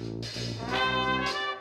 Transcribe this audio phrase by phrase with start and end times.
[0.00, 1.59] Música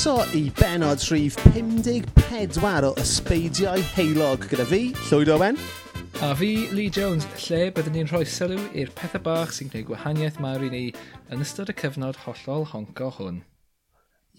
[0.00, 4.78] croeso i benod rhif 54 o ysbeidiau heilog gyda fi,
[5.10, 5.58] Llywyd Owen.
[6.24, 10.38] A fi, Lee Jones, lle byddwn ni'n rhoi sylw i'r pethau bach sy'n gwneud gwahaniaeth
[10.40, 10.80] mawr i ni
[11.28, 13.42] yn ystod y cyfnod hollol honco hwn.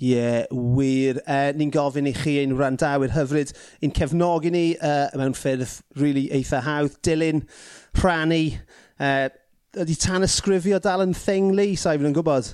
[0.02, 1.22] Ie, yeah, wir.
[1.28, 3.54] Uh, ni'n gofyn i chi ein wrandawyr hyfryd
[3.86, 6.98] i'n cefnogi ni uh, mewn ffyrdd really eitha hawdd.
[7.06, 7.46] Dilyn,
[8.02, 9.30] rhannu, e, uh,
[9.86, 12.50] ydy tan ysgrifio dal yn thing, Lee, sa'i so fi'n gwybod?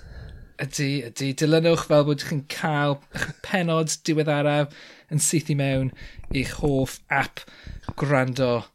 [0.57, 1.33] Ydy, ydy.
[1.37, 2.97] Dilynwch fel bod chi'n cael
[3.45, 4.73] penod diweddaraf
[5.13, 5.91] yn syth i mewn
[6.33, 7.43] i'ch hoff app
[7.99, 8.65] gwrando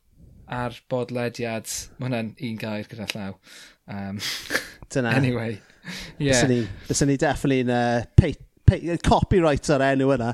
[0.47, 1.67] ar bodlediad.
[1.99, 3.37] Mae hwnna'n un gair gyda llaw.
[3.91, 4.23] Um,
[4.93, 5.15] Dyna.
[5.19, 5.61] Anyway.
[6.19, 6.39] Yeah.
[6.39, 8.05] Bysyn ni, byswn ni definitely yn uh,
[9.07, 10.33] copyright ar enw yna.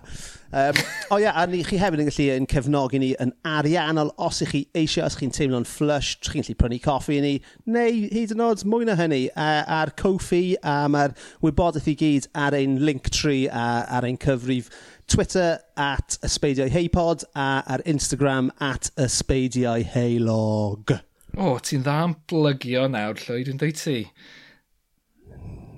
[0.49, 0.79] Um,
[1.13, 4.53] o ia, a ni, chi hefyd yn gallu yn cefnogi ni yn ariannol os ych
[4.55, 7.33] chi eisiau, os chi'n teimlo'n flush, chi'n gallu prynu coffi i ni,
[7.69, 12.31] neu hyd yn oed mwy na hynny, uh, a'r coffi a mae'r wybodaeth i gyd
[12.47, 13.67] ar ein link tree a
[13.99, 14.73] ar ein cyfrif
[15.09, 20.99] Twitter at ysbeidiau heipod a ar Instagram at ysbeidiau heilog.
[21.37, 24.01] O, oh, ti'n dda am blygio nawr, Llywyd, yn dweud ti?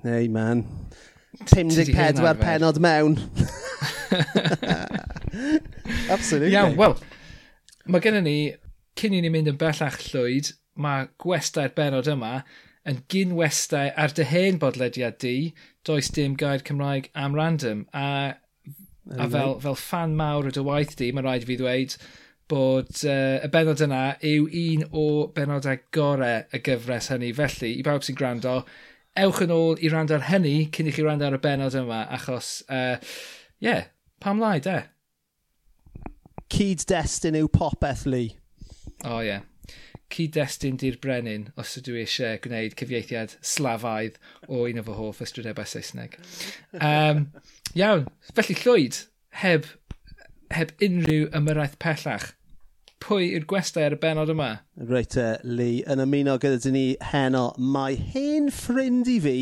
[0.01, 0.63] Hey, man.
[1.39, 3.19] 54 penod mewn.
[6.09, 6.53] Absolutely.
[6.53, 6.97] Iawn, wel,
[7.87, 8.37] mae gennym ni,
[8.99, 12.41] cyn i ni mynd yn bellach llwyd, mae gwestau'r benod yma
[12.87, 15.53] yn gyn westau ar dy hen bodlediad di,
[15.85, 17.85] does dim gair Cymraeg am random.
[17.93, 18.35] A,
[19.17, 21.97] a fel, fel fan mawr o dy waith di, mae rhaid i fi ddweud
[22.51, 25.05] bod uh, y benod yna yw un o
[25.35, 27.31] benodau gorau y gyfres hynny.
[27.37, 28.57] Felly, i bawb sy'n gwrando,
[29.19, 32.05] ewch yn ôl i rand ar hynny cyn i chi rand ar y benod yma,
[32.15, 33.13] achos, ie, uh,
[33.63, 33.87] yeah,
[34.23, 34.77] pam lai, de?
[36.51, 38.35] Cyd-destun yw popeth, Lee.
[39.03, 39.27] O, oh, ie.
[39.33, 39.47] Yeah.
[40.11, 44.17] Cyd-destun di'r brenin os ydw i eisiau gwneud cyfieithiad slafaidd
[44.49, 46.17] o un o fy hoff ystrydebau Saesneg.
[46.75, 47.29] Um,
[47.79, 48.99] iawn, felly llwyd,
[49.43, 49.69] heb,
[50.51, 52.33] heb unrhyw ymyrraeth pellach
[53.01, 54.51] pwy yw'r gwestai ar y benod yma.
[54.89, 59.37] Reit, uh, Lee, yn ymuno gyda dyn ni heno, mae hen ffrind i fi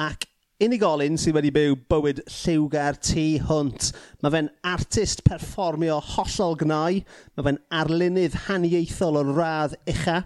[0.00, 0.26] ac
[0.64, 3.90] unigolyn sydd wedi byw bywyd lliwgar tu hwnt.
[4.22, 7.00] Mae fe'n artist perfformio hollol gnau,
[7.34, 10.22] mae fe'n arlunydd haniaethol o'r radd ucha,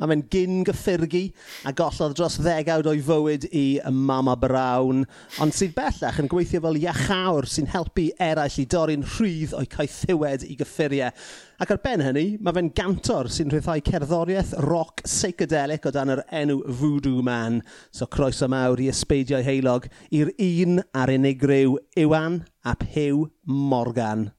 [0.00, 1.26] Mae fe'n gyn gyffurgu
[1.68, 5.02] a gollodd dros ddegawd o'i fywyd i Mama Brown,
[5.44, 10.46] ond sydd bellach yn gweithio fel iachawr sy'n helpu eraill i dorri'n rhydd o'i caethiwed
[10.48, 11.12] i gyffuriau.
[11.60, 16.24] Ac ar ben hynny, mae fe'n gantor sy'n rhyddhau cerddoriaeth rock psychedelic o dan yr
[16.40, 17.60] enw Voodoo Man.
[17.92, 24.30] So croeso mawr i ysbeidiau heilog i'r un a'r unigryw Iwan ap Pew Morgan.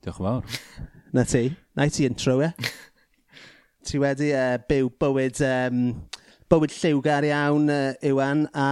[0.00, 0.60] Diolch yn fawr.
[1.16, 2.50] Na ti, na ti intro e
[3.86, 5.84] ti wedi uh, byw bywyd, um,
[6.50, 8.66] bywyd lliwgar iawn, uh, Iwan, a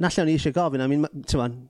[0.00, 1.60] na lle o'n i eisiau gofyn, I mean, ti'n man,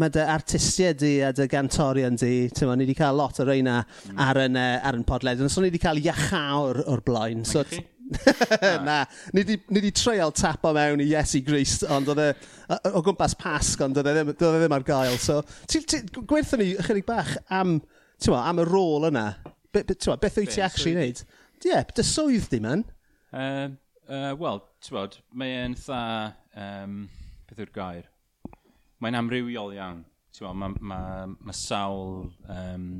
[0.00, 3.48] mae dy artistiau di a dy gantorion di, ti'n man, ni wedi cael lot o
[3.48, 4.20] reina mm.
[4.26, 7.44] ar, yn, uh, ar yn podled, ond so ni wedi cael iachawr o'r, or blaen.
[7.48, 7.64] So,
[8.86, 9.04] na,
[9.36, 12.30] ni wedi treial tapo mewn i Iesu Grist, ond oedd e
[12.92, 15.18] o gwmpas pasg, ond oedd e ddim, e ddim ar gael.
[15.22, 15.82] So, ti,
[16.20, 17.78] gwerthon ni ychydig bach am,
[18.28, 19.30] ma, am y rôl yna.
[19.74, 21.24] Be, be, ma, beth wyt ti actually wneud?
[21.64, 22.84] Ie, yeah, dy swydd di, man.
[23.32, 26.00] Um, uh, Wel, ti'n bod, mae'n dda,
[26.54, 27.08] Um,
[27.48, 28.10] beth yw'r gair?
[29.02, 30.04] Mae'n amrywiol iawn.
[30.34, 32.28] Ti'n bod, mae ma, ma sawl...
[32.50, 32.90] Um,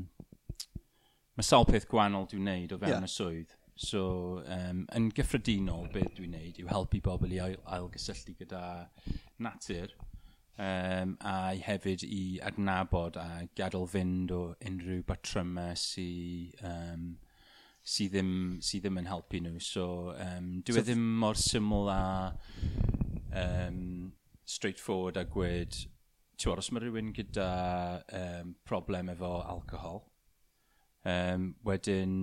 [1.35, 3.07] mae sawl peth gwannol dwi'n neud o fewn yeah.
[3.07, 3.55] y swydd.
[3.75, 4.01] So,
[4.47, 8.61] um, yn gyffredinol, beth dwi'n neud yw helpu bobl i ail ailgysylltu gyda
[9.43, 9.91] natur
[10.55, 13.27] um, a hefyd i adnabod a
[13.59, 17.09] gadael fynd o unrhyw batrymau sy'n um,
[17.85, 18.31] sydd ddim,
[18.65, 19.59] sy ddim yn helpu nhw.
[19.61, 19.85] So,
[20.17, 22.01] um, dwi e so, ddim mor syml a
[23.43, 24.11] um,
[24.45, 25.77] straightforward a gwed,
[26.41, 27.49] ti'n os mae rhywun gyda
[28.19, 30.01] um, problem efo alcohol,
[31.05, 32.15] um, wedyn,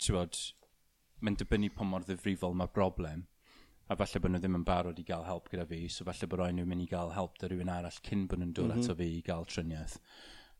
[0.00, 0.40] ti'n bod,
[1.20, 3.26] mae'n dibynnu pa mor ddifrifol mae broblem,
[3.90, 6.42] a falle bod nhw ddim yn barod i gael help gyda fi, so falle bod
[6.42, 8.90] rhaid nhw'n mynd i gael help da rhywun arall cyn bod nhw'n dod mm -hmm.
[8.90, 9.96] ato fi i gael tryniaeth.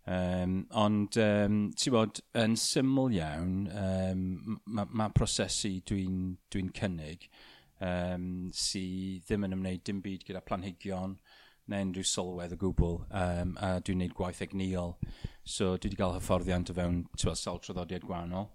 [0.08, 7.26] Um, ond, um, ti'n bod, yn syml iawn, um, mae ma prosesu dwi'n dwi, cynnig
[7.84, 8.24] um,
[8.56, 11.18] sydd ddim yn ymwneud dim byd gyda planhigion
[11.70, 14.96] neu unrhyw sylwedd o gwbl, um, a dwi'n gwneud gwaith egniol.
[15.44, 18.48] So, dwi wedi cael hyfforddiant o fewn bod, sawl traddodiad gwahanol.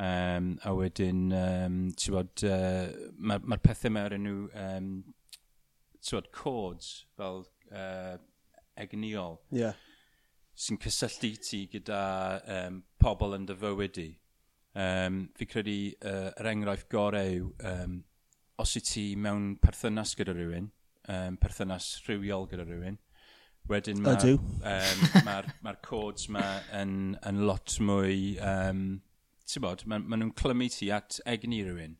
[0.00, 4.34] Um, a wedyn, um, ti'n bod, uh, mae'r ma, ma pethau mewn enw,
[4.64, 4.90] um,
[6.00, 6.90] ti'n bod, codes
[7.20, 8.16] fel uh,
[8.80, 9.38] egniol.
[9.54, 9.78] Yeah
[10.60, 12.00] sy'n cysylltu ti gyda
[12.56, 14.10] um, pobl yn dy fywyd i.
[14.80, 15.76] Um, fi credu
[16.06, 18.00] uh, yr enghraifft gorau yw um,
[18.60, 20.68] os wyt ti mewn perthynas gyda rhywun,
[21.10, 22.98] um, perthynas rhywiol gyda rhywun,
[23.70, 26.44] wedyn mae'r um, ma ma codes ma
[26.76, 28.84] yn, yn lot mwy, um,
[29.48, 31.96] ti'n bod, maen ma, nhw'n clymu ti at egni rhywun.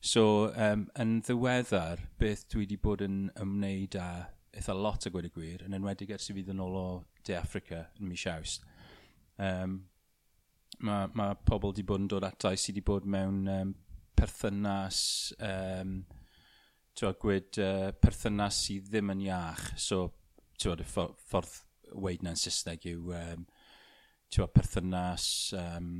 [0.00, 4.08] So, um, yn ddiweddar, beth dwi wedi bod yn ymwneud â
[4.56, 6.88] eitha lot o gweud y gwir, yn enwedig ers i fi ddyn ôl o
[7.26, 8.58] De Africa yn mis iaws.
[9.42, 9.80] Um,
[10.86, 13.72] mae ma pobl wedi bod yn dod ata i sydd wedi bod mewn um,
[14.16, 15.00] perthynas,
[15.44, 15.96] um,
[16.96, 19.66] ti'n gwed, uh, perthynas sydd ddim yn iach.
[19.80, 20.06] So,
[20.60, 21.58] ti'n y ffordd,
[22.02, 23.48] weid na'n Saesneg yw, um,
[24.32, 25.26] ti'n perthynas...
[25.56, 25.90] Um,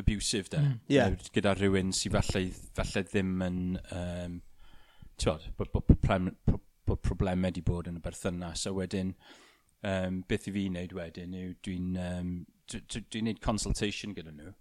[0.00, 0.58] abusive de.
[0.64, 0.76] Mm.
[0.88, 1.16] Yeah.
[1.34, 2.46] Gyda rhywun sydd falle,
[2.76, 3.60] falle ddim yn...
[3.96, 4.38] Um,
[5.20, 9.10] Tywod, bod bo, bo, problemau wedi bod yn y berthynas, a wedyn
[9.86, 12.32] um, beth i fi wneud wedyn yw dwi'n um,
[12.70, 14.52] dwi, dwi, dwi wneud consultation gyda nhw.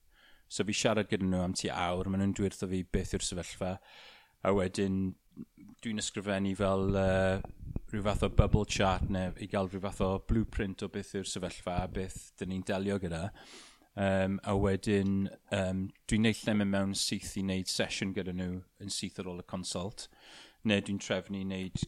[0.49, 3.75] So fi siarad gyda nhw am ti awr, maen nhw'n dwyrtho fi beth yw'r sefyllfa.
[4.47, 5.01] A wedyn
[5.83, 7.41] dwi'n ysgrifennu fel uh,
[7.91, 11.29] rhyw fath o bubble chart neu i gael rhyw fath o blueprint o beth yw'r
[11.29, 13.27] sefyllfa a beth dyn ni'n delio gyda.
[13.99, 18.93] Um, a wedyn um, dwi'n neud lle mewn syth i wneud sesiwn gyda nhw yn
[18.93, 20.07] syth ar ôl y consult.
[20.67, 21.87] Neu dwi'n trefnu i wneud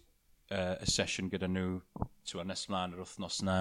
[0.52, 1.80] uh, y sesiwn gyda nhw,
[2.28, 3.58] ti'n nes mlaen yr wythnos na,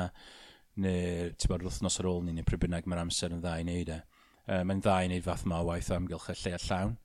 [0.80, 3.94] neu'r yr wythnos ar ôl ni, neu pryd bynnag mae'r amser yn dda i wneud
[3.94, 4.00] e.
[4.46, 6.96] um, mae'n dda i wneud fath yma o waith amgylch y lle a llawn.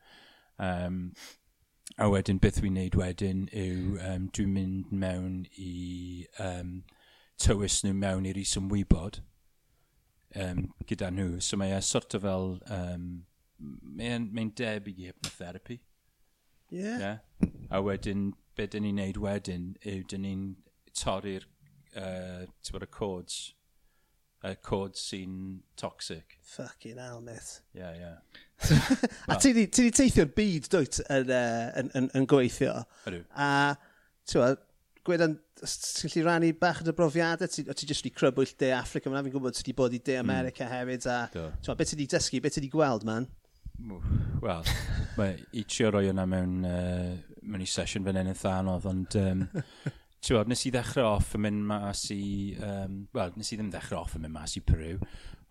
[0.66, 1.00] Um,
[2.02, 6.78] a wedyn beth wy'n wneud wedyn yw um, dwi'n mynd mewn i um,
[7.42, 9.22] tywys nhw mewn i'r is ymwybod
[10.42, 11.42] um, gyda nhw.
[11.44, 13.10] So mae e sort o fel, um,
[14.00, 15.80] mae'n mae debyg i hypnotherapy.
[16.74, 17.00] Yeah.
[17.00, 17.52] yeah.
[17.70, 20.48] A wedyn be dyn ni'n neud wedyn yw dyn ni'n
[20.96, 21.46] torri'r
[22.00, 23.56] uh, y codes
[24.46, 25.38] y uh, codes sy'n
[25.80, 26.38] toxic.
[26.44, 27.62] Fucking hell, myth.
[27.74, 27.96] Yeah.
[27.98, 28.18] Yeah.
[29.28, 32.76] a ti di, ti di teithio'r byd, dwyt, yn, uh, yn, yn, yn gweithio.
[33.10, 33.24] Ydw.
[33.34, 33.48] A,
[34.30, 34.62] ti'n gwybod,
[35.06, 38.70] gwed yn, ti'n gallu rannu bach yn y brofiadau, ti, ti jyst wedi crybwyll De
[38.78, 40.28] Africa, mae'n fi'n gwybod ti wedi bod i De mm.
[40.28, 40.76] America mm.
[40.76, 43.26] hefyd, a, ti'n gwybod, beth ti wedi dysgu, beth ti wedi gweld, man?
[44.46, 44.70] Wel,
[45.18, 49.18] mae i trio roi yna mewn uh, mewn i sesiwn fan hyn yn thanodd, ond
[49.22, 49.46] um,
[50.26, 54.02] tiwod, nes i ddechrau off yn mynd mas i, um, wel, nes i ddim ddechrau
[54.02, 54.96] off yn mynd mas i Peru,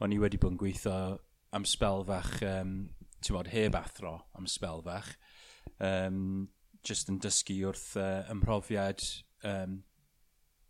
[0.02, 0.98] o'n i wedi bod yn gweithio
[1.54, 2.74] am spel fach, um,
[3.24, 5.12] tiwod, heb athro am spel fach,
[5.78, 6.48] um,
[6.84, 9.04] just yn dysgu wrth uh, ymprofiad,
[9.46, 9.78] um,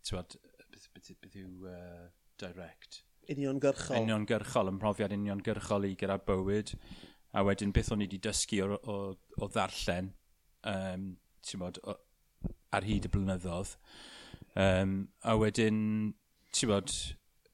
[0.05, 0.37] tiwod,
[0.69, 2.05] beth, beth, beth yw uh,
[2.41, 3.01] direct?
[3.33, 3.97] Uniongyrchol.
[4.03, 6.75] Uniongyrchol, ymprofiad uniongyrchol i gyda bywyd,
[7.35, 8.99] a wedyn beth o'n i wedi dysgu o, o,
[9.41, 10.13] o ddarllen,
[10.71, 11.09] um,
[11.45, 11.79] ti'n bod,
[12.75, 13.75] ar hyd y blynyddoedd.
[14.55, 15.77] Um, a wedyn,
[16.55, 16.93] ti'n bod,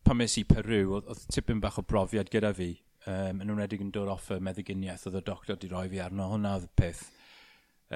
[0.06, 2.72] pan mes i Peru, oedd, oedd tipyn bach o brofiad gyda fi,
[3.06, 6.30] um, yn ymwneud yn dod off y meddyginiaeth oedd y doctor wedi rhoi fi arno,
[6.34, 7.06] Hwna oedd y peth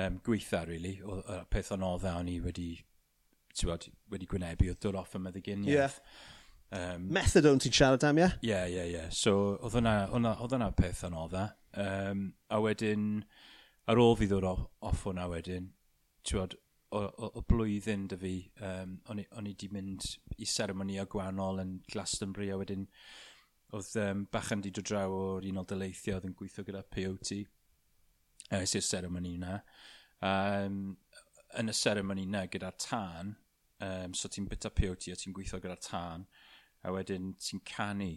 [0.01, 2.69] um, gweitha, really, O, y peth o'n oedd o'n i wedi,
[3.55, 5.99] ti'n bod, wedi gwynebu, oedd dod off y meddyginiaeth.
[6.01, 6.31] Yeah.
[6.75, 8.29] Um, Methadone ti'n siarad am, ie?
[8.49, 9.03] Ie, ie, ie.
[9.13, 11.37] So, oedd hwnna, peth o'n oedd.
[11.79, 13.09] Um, a wedyn,
[13.91, 15.69] ar ôl fi ddod off, hwnna wedyn,
[16.25, 16.57] ti'n bod,
[16.95, 18.33] o, o, o blwyddyn dy fi,
[18.65, 20.07] um, o'n, i wedi mynd
[20.41, 22.87] i seremonia gwahanol yn Glastonbury a wedyn
[23.75, 28.61] oedd um, bachan di dod draw o'r unol dyleithio oedd yn gweithio gyda POT uh,
[28.61, 29.57] i'r seremoni yna.
[30.25, 30.79] Um,
[31.59, 33.35] yn y seremoni yna gyda'r tân,
[33.85, 36.27] um, so ti'n bita POT a ti'n gweithio gyda'r tân,
[36.85, 38.13] a wedyn ti'n canu.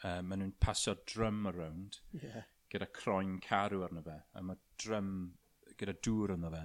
[0.00, 2.46] Um, maen nhw'n pasio drum around yeah.
[2.72, 5.10] gyda croen carw arno fe, a mae drum
[5.80, 6.64] gyda dŵr ynddo fe.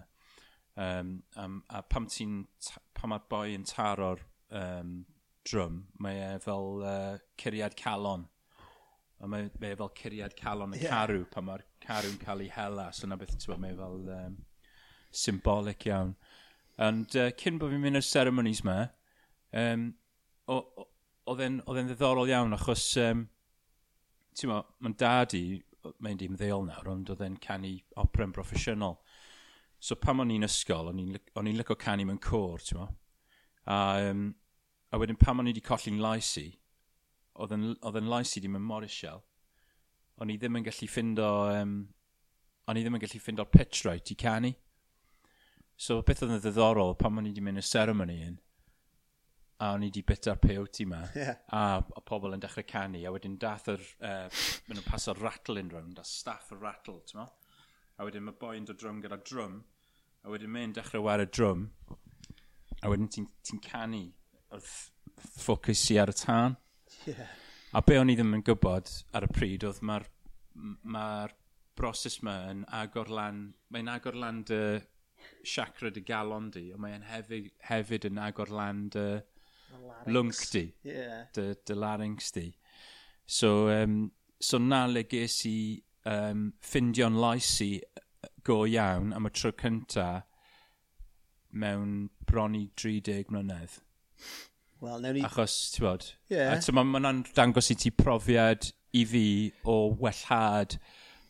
[0.75, 2.39] Um, um, a pam ti'n,
[2.97, 4.23] pam mae'r boi yn taro'r
[4.59, 4.95] um,
[5.47, 8.25] drwm, mae e fel uh, curiad calon.
[9.23, 10.91] A mae, mae e fel curiad calon y yeah.
[10.91, 12.89] carw, pan mae'r carw'n cael ei hela.
[12.93, 14.39] So na beth, mae e fel um,
[15.15, 16.15] symbolic iawn.
[16.85, 18.81] Ond uh, cyn bod fi'n mynd i'r ceremonies yma,
[19.61, 19.87] um,
[20.51, 23.23] oedd e'n ddiddorol iawn, achos um,
[24.35, 25.45] ti'n mo, mae'n dad i
[26.03, 28.97] mae'n dim ddeol nawr, ond oedd e'n canu opera'n broffesiynol.
[29.79, 31.01] So pam o'n i'n ysgol, o'n
[31.49, 32.87] i'n lyco canu mewn cwr, ti'n mo?
[33.65, 33.77] A,
[34.09, 34.27] um,
[34.93, 36.47] a wedyn pam o'n i wedi colli'n lais i,
[37.35, 39.23] oedd yn lais i di mewn Morishell,
[40.21, 41.33] o'n i ddim yn gallu ffind o...
[41.51, 41.75] um,
[42.65, 44.53] o'n i ddim yn gallu ffind o'r pitch right i canu.
[45.77, 48.37] So beth oedd yn ddiddorol, pam o'n i wedi mynd y ceremony yn,
[49.63, 51.37] a o'n i wedi bita'r peyote ma, yeah.
[51.55, 54.25] a o pobl yn dechrau canu, a wedyn dath yr, uh,
[54.67, 57.29] maen nhw'n paso'r rattle in round, a staff y rattle, ti'n mo?
[57.95, 59.61] A wedyn mae boi'n dod drum gyda drum,
[60.25, 61.69] a wedyn mae'n dechrau war y drum,
[62.81, 64.03] a wedyn ti'n ti canu
[64.55, 64.75] wrth
[65.39, 66.57] ffocysu ar y tân.
[67.07, 67.31] Yeah.
[67.75, 70.05] A be o'n i ddim yn gwybod ar y pryd oedd mae'r
[70.91, 71.05] ma
[71.75, 73.39] broses yma yn agor lan,
[73.71, 74.59] mae'n agor lan dy
[75.47, 79.07] chakra dy galon di, ond mae'n hefyd, hefyd yn agor lan dy
[80.07, 80.65] lwng di.
[80.83, 81.25] Yeah.
[81.33, 82.47] Dy, dy larynx di.
[83.25, 85.57] So, um, so na le ges i
[86.05, 87.71] um, ffindio'n lais i
[88.45, 90.09] go iawn am y tro cynta
[91.55, 93.79] mewn bron i 30 mlynedd.
[94.83, 95.23] Wel, newn ni...
[95.25, 96.09] Achos, ti'n bod?
[96.29, 96.37] Ie.
[96.37, 96.59] Yeah.
[96.61, 99.25] So mae'n ma dangos i ti profiad i fi
[99.67, 100.77] o wellhad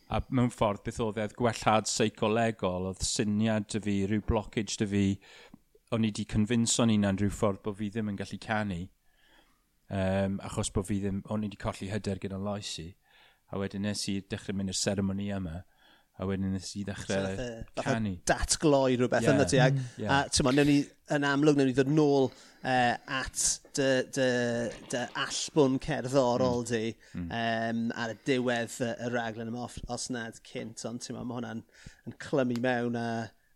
[0.06, 4.86] a mewn ffordd beth oedd e, gwellhad seicolegol, oedd syniad dy fi, rhyw blockage dy
[4.92, 5.04] fi,
[5.94, 8.80] o'n i wedi convinso'n una'n rhyw ffordd bod fi ddim yn gallu canu,
[9.94, 12.88] um, achos bod fi ddim, o'n i wedi colli hyder gyda loes i,
[13.52, 15.60] a wedyn nes i dechrau mynd i'r seremoni yma,
[16.16, 18.14] a wedyn nes i ddechrau so, e- e canu.
[18.28, 19.34] Datgloi rhywbeth yeah.
[19.34, 19.58] yna ti.
[19.60, 20.12] Ag, mm, yeah.
[20.16, 20.76] A ti'n meddwl, ni,
[21.12, 23.42] yn amlwg, newn ni ddod nôl uh, at
[23.76, 24.28] dy, dy,
[24.92, 26.70] dy allbwn cerddorol mm.
[26.72, 26.82] di.
[27.20, 31.40] Um, ar y diwedd y, y raglen yma os nad cynt, ond ti'n meddwl, mae
[31.42, 33.08] hwnna'n clymu mewn a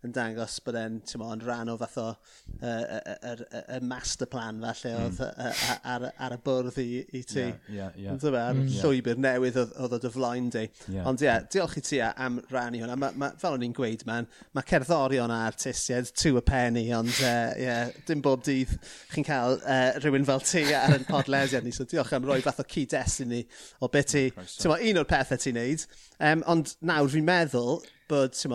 [0.06, 4.60] yn dangos bod e'n yn rhan o fath o y uh, uh, uh, master plan
[4.62, 5.04] falle mm.
[5.04, 5.58] oedd mm.
[5.92, 6.86] ar, ar, y bwrdd i,
[7.18, 7.44] i ti.
[7.44, 8.38] Yeah, yeah, yeah.
[8.40, 8.70] Ar mm.
[8.80, 10.64] llwybr newydd oedd o dy flaen di.
[10.88, 11.08] Yeah.
[11.10, 12.96] Ond ie, diolch i ti am rannu hwnna.
[13.00, 17.12] Ma, ma, fel o'n i'n gweud, man, mae cerddorion a artistiaid to a penny, ond
[17.20, 18.72] uh, yeah, dim bob dydd
[19.12, 22.64] chi'n cael uh, rhywun fel ti ar yn podlediad ni, so diolch am roi fath
[22.64, 23.44] o cyd-destun ni
[23.80, 24.26] o beth ti...
[24.32, 25.82] Ti'n Un o'r pethau ti'n neud,
[26.24, 28.54] um, ond nawr fi'n meddwl bod, ti'n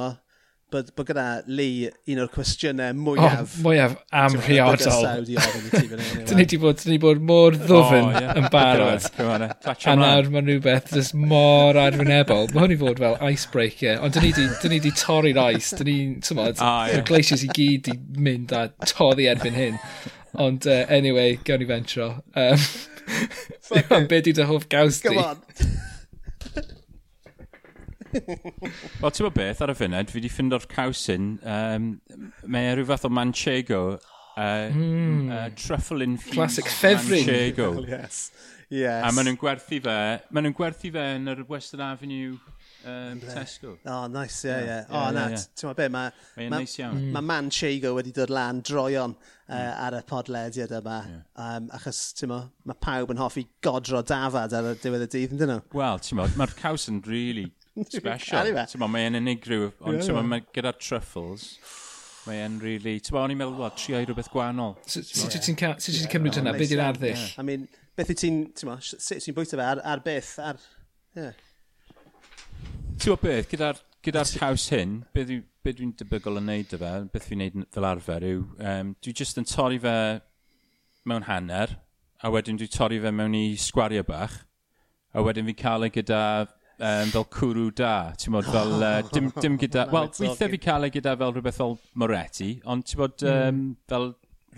[0.75, 3.55] bod, bod gyda Lee un o'r cwestiynau mwyaf...
[3.57, 5.07] Oh, mwyaf amrhiodol.
[5.25, 8.33] Dyn ni wedi bod, dyn ni bod mor ddwfn oh, yeah.
[8.39, 9.07] yn barod.
[9.15, 12.51] a nawr mae'n rhywbeth just mor arwynebol.
[12.53, 15.79] Mae hwn i fod fel icebreaker, ond dyn ni wedi torri'r ice.
[15.79, 19.81] Dyn ni, tymod, oh, y glaciers i gyd wedi mynd a toddi erbyn hyn.
[20.41, 22.11] Ond uh, anyway, gawn ni fentro.
[22.35, 22.57] Um,
[23.61, 24.09] Fuck it.
[24.09, 25.09] Be di dy hoff gaws di?
[25.09, 25.91] Come on.
[29.01, 31.89] Wel, ti'n bod beth ar y funed, fi wedi ffindo'r cawsyn, um,
[32.47, 33.83] mae e rhyw fath o manchego,
[34.35, 35.29] uh, mm.
[35.31, 37.25] uh, truffle infused Classic ffefryn.
[37.25, 37.69] manchego.
[37.87, 38.31] Yes.
[38.69, 39.03] yes.
[39.03, 42.37] A maen nhw'n gwerthu fe, maen nhw'n gwerthu fe yn yr Western Avenue
[42.85, 43.77] um, Tesco.
[43.85, 44.65] Oh, nice, yeah, yeah.
[44.65, 44.85] yeah.
[44.89, 45.45] Oh, yeah, na, yeah.
[45.55, 46.99] ti'n meddwl beth, mae Mae'n ma, nice iawn.
[46.99, 47.11] Hmm.
[47.15, 49.19] ma Manchego wedi dod lan droion uh,
[49.49, 49.75] hmm.
[49.87, 51.21] ar y podlediad yma, yeah.
[51.47, 55.35] um, achos, ti'n meddwl, mae pawb yn hoffi godro dafad ar y diwedd y dydd,
[55.35, 55.61] yn dyn nhw?
[55.81, 57.49] Wel, ti'n meddwl, mae'r caws yn really
[57.97, 58.51] special.
[58.71, 61.47] Tyma, mae'n unigryw, ond yeah, tyma, mae gyda'r truffles,
[62.25, 62.99] mae'n really...
[63.03, 64.77] Tyma, o'n i'n meddwl, wel, trio i rhywbeth gwahanol.
[64.89, 66.55] Sut ti'n cymryd hynna?
[66.57, 67.25] Be di'r arddull?
[67.41, 67.67] I mean,
[67.97, 70.61] beth wyt ti'n, tyma, sut ti'n bwyta fe ar, ar beth, ar...
[71.17, 71.35] Yeah.
[73.01, 75.31] Ti'n beth, gyda'r gyda caws hyn, beth
[75.79, 79.39] dwi'n debygol yn neud y fe, beth fi'n neud fel arfer yw, um, dwi jyst
[79.41, 79.95] yn torri fe
[81.09, 81.73] mewn hanner,
[82.21, 84.43] a wedyn dwi'n torri fe mewn i sgwariau bach,
[85.15, 86.21] a wedyn fi'n cael e gyda
[86.79, 90.87] um, fel cwrw da, ti'n bod, fel, uh, dim, dim gyda, wel, weithiau fi cael
[90.87, 93.75] ei gyda fel rhywbeth fel Moretti, ond ti'n bod, um, hmm.
[93.91, 94.09] fel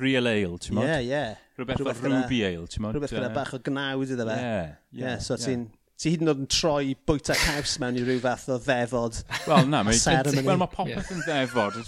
[0.01, 0.88] real ale, ti'n bod?
[0.88, 1.12] Ie, yeah, ie.
[1.13, 1.43] Yeah.
[1.57, 2.97] Rhywbeth fel ruby ale, ti'n bod?
[2.97, 4.38] Rhywbeth gyda bach o gnawd iddo fe.
[4.38, 5.03] Ie, yeah, ie.
[5.03, 8.45] Yeah, so ti'n ti hyd yn oed yn troi bwyta caws mewn i rhyw fath
[8.53, 9.15] o ddefod
[9.47, 9.97] Wel, na, mae
[10.45, 11.79] well, mae popeth yn ddefod.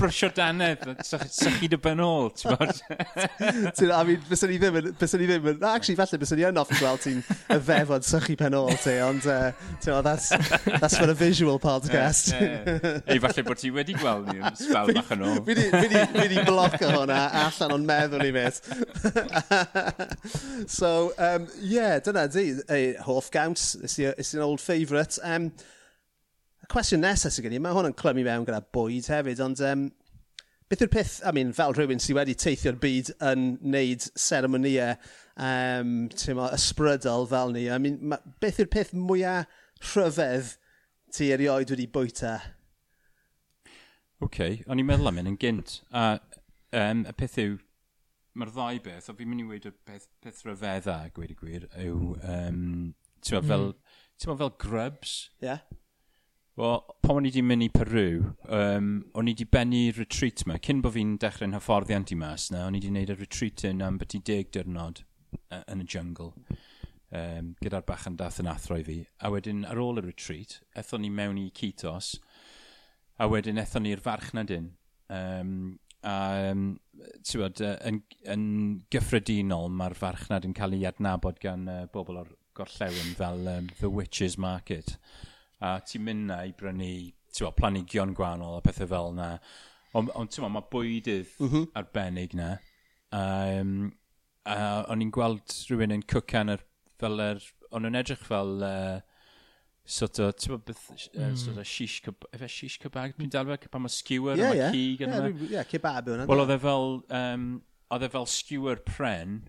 [0.00, 2.80] Brysio danedd, sychu dy ben ôl, ti'n bod?
[3.38, 4.88] I mean, byswn i ddim yn...
[4.98, 5.60] Byswn i ddim yn...
[5.62, 8.96] Na, actually, falle, byswn i yn offi gweld ti'n y ddefod sychu ben ôl, ti,
[9.04, 9.52] ond, uh,
[9.84, 10.32] ti'n bod, that's,
[10.80, 12.32] that's for a visual podcast.
[12.34, 15.40] Ei, falle bod ti wedi gweld ni yn spel bach yn ôl.
[15.46, 18.60] Fi di blocio hwnna allan o'n meddwl i met.
[20.78, 23.76] so, um, yeah, dyna di, ei, hoff off.
[23.82, 25.18] It's, the, it's an old favourite.
[25.22, 25.52] Um,
[26.62, 29.62] y cwestiwn nesaf sy'n gen i, mae hwn yn clymu mewn gyda bwyd hefyd, ond
[29.64, 29.86] um,
[30.68, 34.96] beth yw'r peth, I mean, fel rhywun sydd wedi teithio'r byd yn neud seremoniau
[35.40, 35.94] um,
[36.36, 39.48] mo, ysbrydol fel ni, I mean, ma, beth yw'r peth mwyaf
[39.94, 40.56] rhyfedd
[41.14, 42.36] ti erioed wedi bwyta?
[44.18, 44.60] Oce, okay.
[44.66, 45.78] o'n i'n meddwl am hyn yn gynt.
[45.94, 46.18] A
[46.74, 47.56] um, y peth yw,
[48.38, 51.68] mae'r ddau beth, o fi'n mynd i weid y peth, peth rhyfedda, gweud y gwir,
[51.80, 52.66] yw um,
[53.24, 53.50] Ti'n mm.
[53.50, 53.98] fel, hmm.
[54.22, 55.18] ti'n fel grubs?
[55.44, 55.66] Yeah.
[56.58, 58.08] Wel, pan o'n i wedi mynd i Peru,
[58.50, 60.56] um, o'n i wedi bennu retreat yma.
[60.64, 63.84] Cyn bod fi'n dechrau'n hyfforddiant i mas na, o'n i wedi gwneud y retreat yn
[63.86, 65.04] am beth i deg dyrnod
[65.54, 66.32] uh, yn y jungle
[67.14, 68.98] um, gyda'r bachan dath yn athro i fi.
[69.22, 72.16] A wedyn ar ôl y retreat, ethon ni mewn i Kitos,
[73.18, 74.72] a wedyn ethon ni'r farchnadyn.
[75.14, 75.52] Um,
[76.02, 76.16] a,
[76.50, 76.66] um,
[77.22, 78.02] ti'n bod, uh, yn,
[78.34, 78.44] yn
[78.92, 83.90] gyffredinol mae'r farchnad yn cael ei adnabod gan uh, bobl o'r gorllewin fel um, The
[83.90, 84.96] Witches Market.
[85.62, 86.92] A ti'n mynd na i brynu
[87.38, 89.30] bo, planigion gwahanol a pethau fel na.
[89.96, 91.68] Ond on, on mae bwydydd mm -hmm.
[91.78, 92.56] arbennig na.
[93.14, 93.92] Um,
[94.48, 96.64] a o'n i'n gweld rhywun yn cwcan yr,
[97.00, 98.98] fel yr, o'n nhw'n edrych fel uh,
[99.88, 100.84] sort o, ti'n bod beth,
[101.16, 104.56] uh, sort o shish kebab, efe shish kebab, dwi'n dal fe, pan mae skewer yeah,
[104.56, 104.74] yeah.
[104.74, 105.32] cig yn yma.
[105.48, 106.28] Ie, kebab yna.
[106.28, 107.48] Wel, oedd e fel, um,
[107.94, 109.40] oedd e fel skewer pren,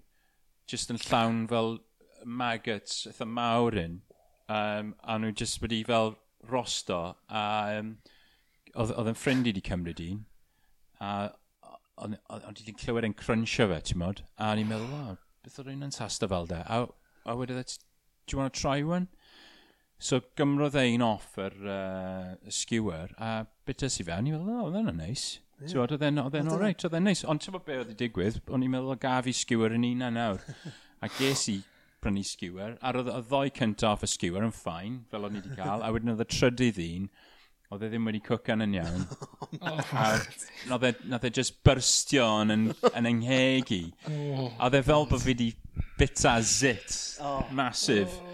[0.69, 1.77] just yn llawn fel
[2.25, 3.99] maggots eitha mawr un,
[4.49, 6.15] um, a nhw jyst wedi fel
[6.49, 7.43] rosto, a
[7.79, 7.93] um,
[8.79, 10.25] oedd yn ffrind i wedi cymryd un,
[11.03, 11.13] a
[11.99, 15.71] ond i i'n clywed e'n crunchio fe, ti'n modd, a ni'n meddwl, wow, beth oedd
[15.73, 16.83] un yn tasta fel de, a,
[17.25, 17.73] a wedi dweud,
[18.25, 19.09] do you want to try one?
[19.99, 24.69] So gymrodd e un off yr uh, skewer, a bites i fewn, i'n meddwl, oh,
[24.69, 25.25] oedd e'n neis.
[25.59, 25.81] Yeah.
[25.83, 27.25] Oedd e'n alright, oedd e'n neis.
[27.27, 30.05] Ond ti'n meddwl beth oedd i digwydd, o'n i'n meddwl, gaf i skewer yn un
[30.07, 30.45] a nawr.
[31.03, 31.57] a ges i
[32.03, 35.41] prynu skewer, a roedd y ddoi cyntaf off y skewer yn ffain, fel o'n i
[35.41, 37.09] wedi cael, a wedyn oedd y trydydd un,
[37.69, 39.05] oedd e ddim wedi cwcan yn iawn.
[39.61, 43.75] oh, a e, nath e just byrstio yn, yn, yn engheg.
[44.09, 45.51] Oh, a oedd e fel bod fi wedi
[45.99, 48.15] bita zit, oh, masif.
[48.23, 48.28] Oh.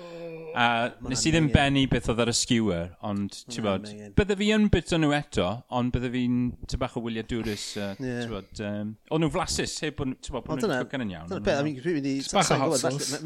[0.56, 0.66] A
[1.10, 4.68] nes i ddim benni beth oedd ar y skewer, ond ti'n bod, bydde fi yn
[4.72, 6.38] bit nhw eto, ond bydde fi'n
[6.72, 8.22] ty bach o wyliadwrus, uh, yeah.
[8.24, 11.30] ti'n bod, um, o'n nhw'n flasus, heb bod nhw'n twcan yn iawn.
[11.32, 12.16] Dyna beth, I mean, dwi'n mynd i...
[12.32, 13.22] Bach o hot sauce.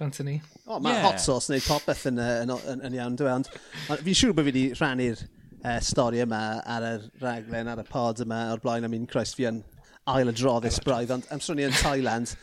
[0.00, 0.38] Bant yn ni.
[0.66, 4.34] O, mae hot sauce neu popeth yn, yn, yn, yn iawn, dwi'n e, fi'n siŵr
[4.34, 8.62] bod fi wedi rhannu'r uh, stori yma ar y raglen, ar y pod yma o'r
[8.64, 9.62] blaen, am un croes fi yn
[10.10, 12.34] ail adroddus braidd, ond am sôn ni yn Thailand,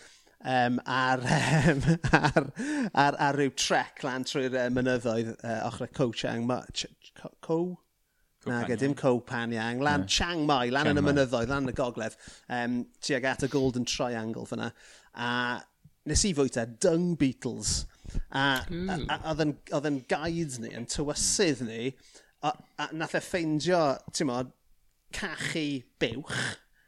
[0.47, 1.19] um, ar,
[1.71, 2.47] um, ar,
[2.93, 6.61] ar, ar ryw trec lan trwy'r uh, mynyddoedd uh, ochr y Ko Chang Ma...
[6.71, 7.33] Ch Ko?
[7.43, 7.59] Co?
[8.47, 9.81] Na, e, dim Co Panyang.
[9.83, 10.07] Lan yeah.
[10.07, 12.15] Chiang Mai, lan yn y mynyddoedd, lan yn y gogledd,
[12.53, 14.69] um, tuag at y Golden Triangle fyna.
[15.19, 15.31] A
[16.07, 17.81] nes i fwyta Dung beetles.
[18.31, 19.09] A, mm.
[19.11, 21.91] a, a oedd yn guide ni, yn tywysydd ni,
[22.39, 23.81] a, a nath e ffeindio,
[24.15, 24.53] ti'n modd,
[25.15, 25.65] cachu
[25.99, 26.39] buwch,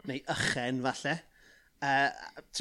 [0.08, 1.18] neu ychen falle,
[1.82, 2.10] uh,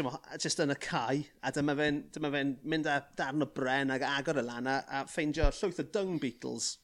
[0.04, 4.04] mo, just yn y cae, a dyma fe'n fe mynd â darn o bren ag
[4.06, 6.76] agor y lan a, a ffeindio llwyth o dung beetles.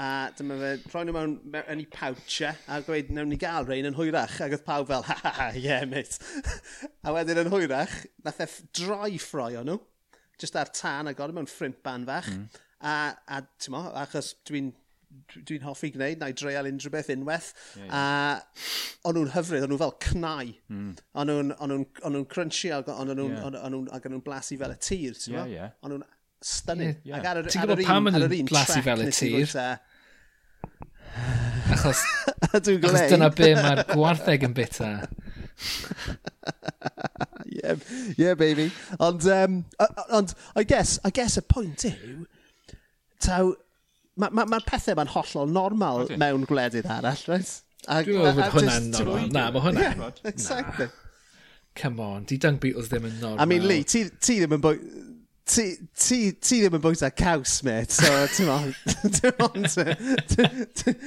[0.00, 3.88] A dyma fe rhoi nhw mewn yn ei pawtio a gweud, newn ni gael rhain
[3.90, 4.38] yn hwyrach.
[4.44, 6.20] Ac oedd pawb fel, ha ha ha, yeah mate.
[7.04, 9.80] a wedyn yn hwyrach, nath e droi ffroi nhw,
[10.40, 12.30] just ar tân agor mewn ffrint ban fach.
[12.32, 12.62] Mm.
[12.80, 12.94] A,
[13.28, 14.70] a ti'n mo, achos dwi'n
[15.34, 17.50] dwi'n hoffi gwneud, na i dreial unrhyw beth unwaith.
[17.76, 17.98] Yeah, yeah.
[19.02, 20.54] A o'n nhw'n hyfryd, o'n nhw fel cnau.
[20.72, 20.90] Mm.
[21.22, 21.84] O'n nhw'n
[22.16, 24.24] nhw crunchy, o'n nhw'n yeah.
[24.26, 25.76] blasu fel y tir, ti'n yeah, yeah.
[25.84, 26.06] O'n nhw'n
[26.42, 26.96] stunning.
[27.04, 27.46] Yeah, yeah.
[27.46, 29.56] Ti'n gwybod pam yn blasu fel y tir?
[31.70, 32.02] Achos,
[32.54, 34.90] achos dyna be mae'r gwartheg yn bita.
[37.46, 37.74] yeah,
[38.16, 38.70] yeah, baby.
[38.98, 39.64] Ond, um,
[40.10, 42.24] ond I guess, I guess y pwynt yw,
[43.22, 43.52] taw,
[44.20, 46.18] Mae'r ma, ma, pethau ma'n hollol normal Ydy.
[46.20, 47.52] mewn gwledydd arall, right?
[47.86, 49.30] Dwi'n meddwl bod hwnna'n normal.
[49.32, 50.02] Na, mae hwnna'n...
[50.02, 50.90] Yeah, exactly.
[51.78, 53.40] Come on, di Dung Beatles ddim yn normal.
[53.40, 54.76] I mean, Lee, ti, ti ddim yn bwy...
[55.50, 55.64] Ti,
[55.98, 58.68] ti, ti ddim yn bwyta caws, mate, so ti'n on.
[59.16, 59.64] Ti'n on.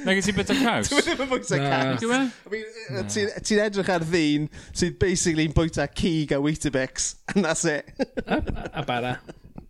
[0.04, 0.90] Na gen ti bwyta caws?
[0.90, 2.02] Ti ddim yn bwyta caws.
[2.02, 7.88] Dwi'n Ti'n edrych ar ddyn sydd basically yn bwyta cig a Weetabix, and that's it.
[8.26, 9.20] a bara.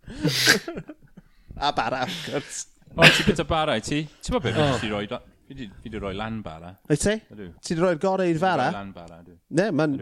[1.57, 2.65] a bara, of course.
[2.95, 4.05] O, ti gyda bara i ti?
[4.23, 4.77] Ti'n bod beth oh.
[4.79, 6.71] fi wedi roi, fi wedi roi lan bara?
[6.87, 7.15] Wyt ti?
[7.27, 8.69] Ti wedi roi'r gorau i'r bara?
[8.71, 9.35] Lan bara, dwi.
[9.59, 9.97] Ne, ma'n...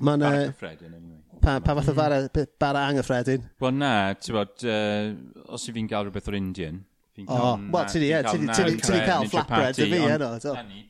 [0.00, 0.24] Ma'n...
[0.24, 1.40] Bara cyffredin, anyway.
[1.44, 2.22] Pa, pa fath o bara,
[2.60, 3.44] bara anghyffredin?
[3.60, 6.84] Wel na, ti'n bod, uh, os i fi'n gael rhywbeth o'r Indian,
[7.24, 10.26] O, wel, ti di, ti di cael flatbread y fi, yno.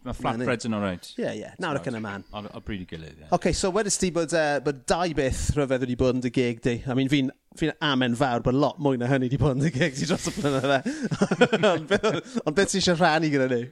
[0.02, 1.12] Mae flatbreads yn alright.
[1.20, 2.24] Ie, ie, nawr ac yn y man.
[2.34, 3.28] O bryd i gilydd, ie.
[3.36, 6.58] Oce, so wedys ti bod, uh, bod dau beth rhyfedd wedi bod yn dy gig
[6.66, 6.80] di.
[6.82, 9.72] I mean, fi'n fi'n amen fawr bod lot mwy na hynny wedi bod yn dy
[9.74, 10.80] gig i dros y blynydde.
[11.72, 13.62] ond beth, on beth ti eisiau rhannu gyda ni?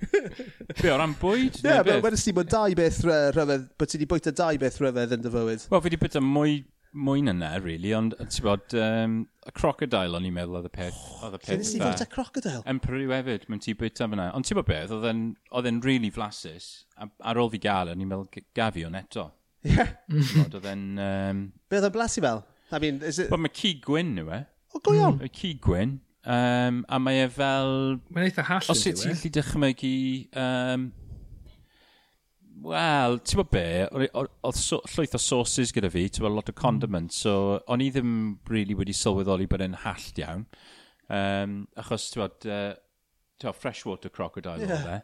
[0.81, 1.63] Be, o ran bwyd?
[1.63, 5.19] Ie, yeah, wedys ti bod dau beth rhyfedd, bod ti wedi bwyta dau beth rhyfedd
[5.19, 5.67] yn dy fywyd.
[5.71, 6.63] Wel, fi wedi bwyta mwy
[6.95, 10.73] mwy na na, really, ond ti'n bod, um, y crocodile o'n i'n meddwl oedd y
[10.75, 10.99] peth.
[11.17, 11.51] Oh, oedd y peth.
[11.51, 12.63] Lle nes i bwyta crocodile?
[12.71, 14.29] Emperor yw hefyd, mae'n ti bwyta fyna.
[14.37, 16.69] Ond ti'n bod beth, oedd e'n really flasus,
[17.03, 19.27] ar ôl fi gael, e, o'n i'n meddwl gafi o'n eto.
[19.65, 19.75] Ie.
[19.75, 19.95] Yeah.
[20.47, 20.87] oedd e'n...
[21.03, 21.45] Um...
[21.73, 22.45] Beth oedd blasu fel?
[22.73, 23.31] I mean, is it...
[23.31, 24.43] Wel, mae Cig gwyn yw e.
[24.75, 25.19] O, go iawn.
[25.19, 25.99] Mm, mae Cig gwyn.
[26.25, 27.73] Um, a mae e fel...
[28.11, 29.97] Mae'n eitha hall Os ydy ti'n lli dychmygu...
[30.41, 30.93] Um,
[32.65, 36.55] Wel, ti'n bod be, oedd so, llwyth o sauces gyda fi, ti'n bod lot o
[36.57, 38.15] condiments, so o'n i ddim
[38.49, 40.47] really wedi sylweddoli bod e'n hallt iawn.
[41.13, 42.71] Um, achos, ti'n bod, uh,
[43.37, 44.79] ti'n bod freshwater crocodile yeah.
[44.79, 44.97] oedd e.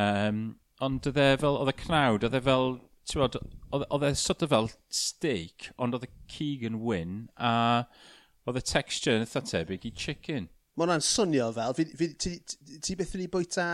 [0.00, 0.40] Um,
[0.86, 2.70] ond oedd e fel, oedd e cnawd, oedd e fel
[3.08, 3.38] ti'n bod,
[3.72, 7.52] oedd e, e sort of fel steak, ond oedd y cig yn wyn, a
[8.48, 10.48] oedd y texture yn eitha tebyg i chicken.
[10.78, 13.70] Mae hwnna'n swnio fel, fi, fi, ti, ti, ti beth wedi bwyta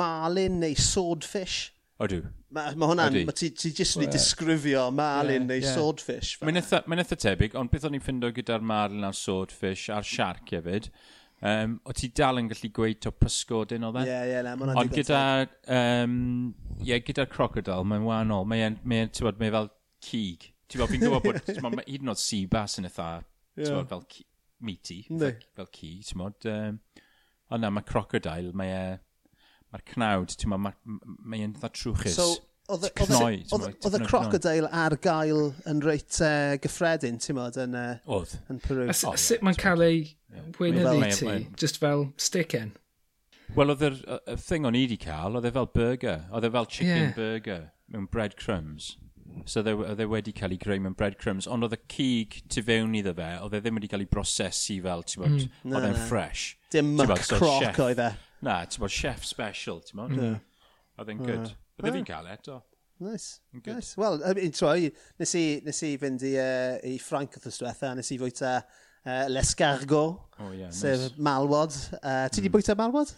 [0.00, 1.70] marlin neu swordfish?
[2.00, 2.24] Odw.
[2.56, 5.76] Mae ma hwnna'n, ma ti, ti jyst wedi disgrifio marlin yeah, neu yeah.
[5.76, 6.38] swordfish.
[6.42, 10.50] Mae'n eitha, ma tebyg, ond beth o'n i'n ffindo gyda'r marlin a'r swordfish a'r shark
[10.56, 10.88] hefyd,
[11.40, 14.04] Um, o ti dal yn gallu gweud to pysgodyn o e?
[14.04, 15.20] Ie, ie, na, mae'n Ond gyda,
[15.72, 16.16] um,
[16.84, 18.44] yeah, gyda crocodile, mae'n wahanol.
[18.50, 19.70] Mae'n, mae'n, ti'n bod, mae'n e fel
[20.04, 20.50] cig.
[20.68, 23.08] Ti'n bod, fi'n gwybod bod, ti'n mae hyd yn oed sea bass yn eitha,
[23.56, 24.04] ti'n bod, fel
[24.68, 26.50] meaty, fel, fel cig, ti'n bod.
[26.52, 26.76] Um,
[27.50, 29.40] ond na, mae crocodile, mae, e,
[29.72, 32.20] mae'r cnawd, ti'n bod, mae'n eitha trwchus.
[32.20, 32.28] So,
[32.70, 38.86] Oedd y crocodile ar gael yn reit uh, gyffredin, ti'n modd, yn, uh, yn Peru.
[38.86, 40.04] A, a sut mae'n cael ei
[40.60, 42.72] weinyddu ti, just fel sticken?
[43.56, 46.26] Wel, oedd y thing o'n i wedi cael, oedd e fel burger.
[46.30, 47.14] Oedd e fel chicken yeah.
[47.16, 48.92] burger mewn breadcrumbs.
[49.46, 52.62] So e oedd e wedi cael ei greu mewn breadcrumbs, ond oedd y cig tu
[52.66, 55.74] fewn iddo fe, oedd e ddim wedi cael ei brosesu fel, ti'n bod, mm.
[55.74, 56.54] oedd e'n fresh.
[56.74, 58.12] Dim muck croc oedd e.
[58.46, 60.14] Na, ti'n bod, chef special, ti'n bod.
[60.14, 60.38] Mm.
[61.00, 61.48] Oedd e'n good.
[61.48, 61.58] Mm.
[61.84, 62.60] Bydde fi'n cael eto.
[63.00, 63.40] Nice.
[63.54, 63.74] Good.
[63.74, 63.96] nice.
[63.96, 64.90] Wel, I mean, troi,
[65.20, 69.24] nes i, nes i fynd i, uh, i Ffranc wrth ystwetha, nes i fwyta uh,
[69.32, 70.02] l'escargo,
[70.36, 71.16] oh, yeah, sef nice.
[71.16, 71.72] malwod.
[71.96, 72.44] Uh, ti mm.
[72.44, 72.56] di hmm.
[72.58, 73.14] bwyta malwod?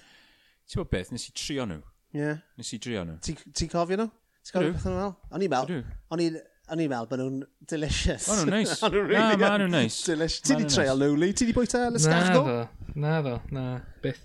[0.70, 1.82] Ti'n bod beth, nes i trio nhw.
[2.14, 2.22] Ie.
[2.22, 2.40] Yeah.
[2.60, 3.18] Nes i trio nhw.
[3.26, 4.08] Ti'n cofio nhw?
[4.46, 5.14] Ti'n cofio beth nhw'n fel?
[5.34, 5.76] O'n i'n mel.
[6.14, 6.40] O'n i'n
[6.72, 8.28] O'n i'n meddwl bod nhw'n delicious.
[8.30, 8.76] O'n nhw'n neis.
[8.86, 9.98] O'n nhw'n really na, ma'n nhw'n neis.
[10.06, 10.44] Delicious.
[10.46, 11.34] Ti di treol nhw, Lee?
[11.36, 12.44] Ti di bwyta l'escargo?
[12.46, 13.64] Na ddo, na ddo, na,
[14.04, 14.22] byth.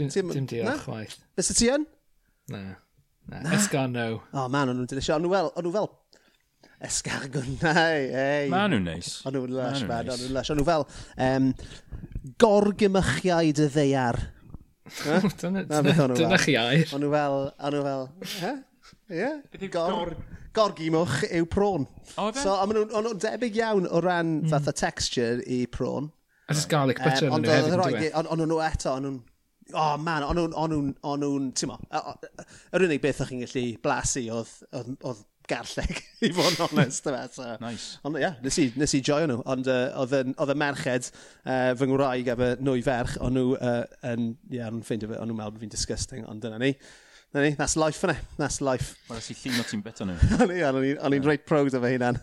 [0.00, 1.20] Dim diolch chwaith.
[1.36, 1.84] Bys ti yn?
[2.50, 2.64] Na.
[3.26, 3.42] Na.
[3.56, 4.06] Esgarno.
[4.30, 5.16] O oh, man, o'n nhw'n delisio.
[5.16, 5.88] O'n nhw fel, o'n nhw fel
[6.86, 8.48] esgargonau, ei.
[8.52, 9.16] Ma nhw'n neis.
[9.26, 10.52] O'n nhw'n lush, man, o'n nhw'n lush.
[10.52, 10.86] O'n nhw fel
[11.26, 11.50] um,
[12.42, 14.20] gorgymychiaid y ddeiar.
[15.42, 16.86] Dyna chi air.
[16.94, 18.54] O'n nhw fel, o'n nhw fel, he?
[19.16, 19.30] Ie?
[20.56, 21.88] Gorgimwch yw prawn.
[22.14, 22.44] O, fe?
[22.44, 24.52] So, o'n nhw'n debyg iawn o ran mm.
[24.52, 26.12] fatha texture i prawn.
[26.46, 28.12] A just garlic butter um, yn nhw hefyd, e?
[28.20, 29.18] Ond o'n nhw eto, o'n nhw'n
[29.74, 31.78] oh man, o'n nhw'n, o'n nhw'n, o'n nhw'n, ti'n mo,
[32.76, 37.08] yr unig beth o'ch chi'n gallu blasu oedd, oedd, oedd garlleg, i fod yn honest
[37.10, 37.22] yma.
[37.32, 37.48] So.
[37.62, 37.96] Nice.
[38.06, 41.72] Ond ie, yeah, nes i, nes i joio nhw, ond uh, oedd y merched uh,
[41.78, 45.30] fy ngwraig efo nwy ferch, o'n nhw uh, yn, ie, yeah, o'n ffeindio fe, o'n
[45.30, 46.72] nhw'n meddwl bod fi'n disgusting, ond dyna ni.
[47.34, 48.94] Dyna ni, that's life yna, that's life.
[49.10, 50.16] Wel, ys i llun o ti'n beto nhw.
[51.06, 52.20] O'n i'n reit proud o fe hynna'n.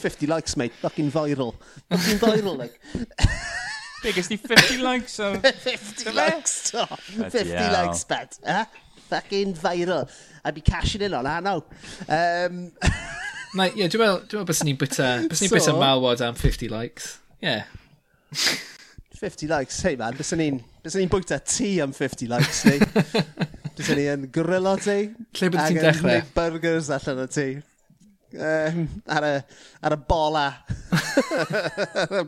[0.00, 1.54] 50 likes, mate, fucking viral.
[1.92, 2.80] Fucking viral, like.
[4.06, 5.32] Be, gys ti 50 likes o...
[5.34, 6.86] 50 likes, to.
[6.86, 8.38] 50 likes, bet.
[8.44, 8.64] Eh?
[9.10, 10.08] Fucking viral.
[10.44, 11.64] I'd be cashing in on hanaw.
[12.06, 12.70] Um...
[13.56, 16.70] Na, ie, dwi'n meddwl, dwi'n meddwl bys ni'n byta, bys ni'n byta malwod am 50
[16.70, 17.16] likes.
[17.40, 17.56] Ie.
[17.56, 18.54] Yeah.
[19.18, 22.78] 50 likes, hey man, bys ni'n, bys ni'n bwyta ti am 50 likes, ni.
[23.80, 24.98] bys ni'n yn ti.
[25.40, 26.20] Lle bydde ti'n dechrau?
[26.20, 27.48] Ac burgers allan o ti.
[28.36, 28.84] Um,
[29.18, 29.38] ar, y,
[29.82, 30.50] ar y bola.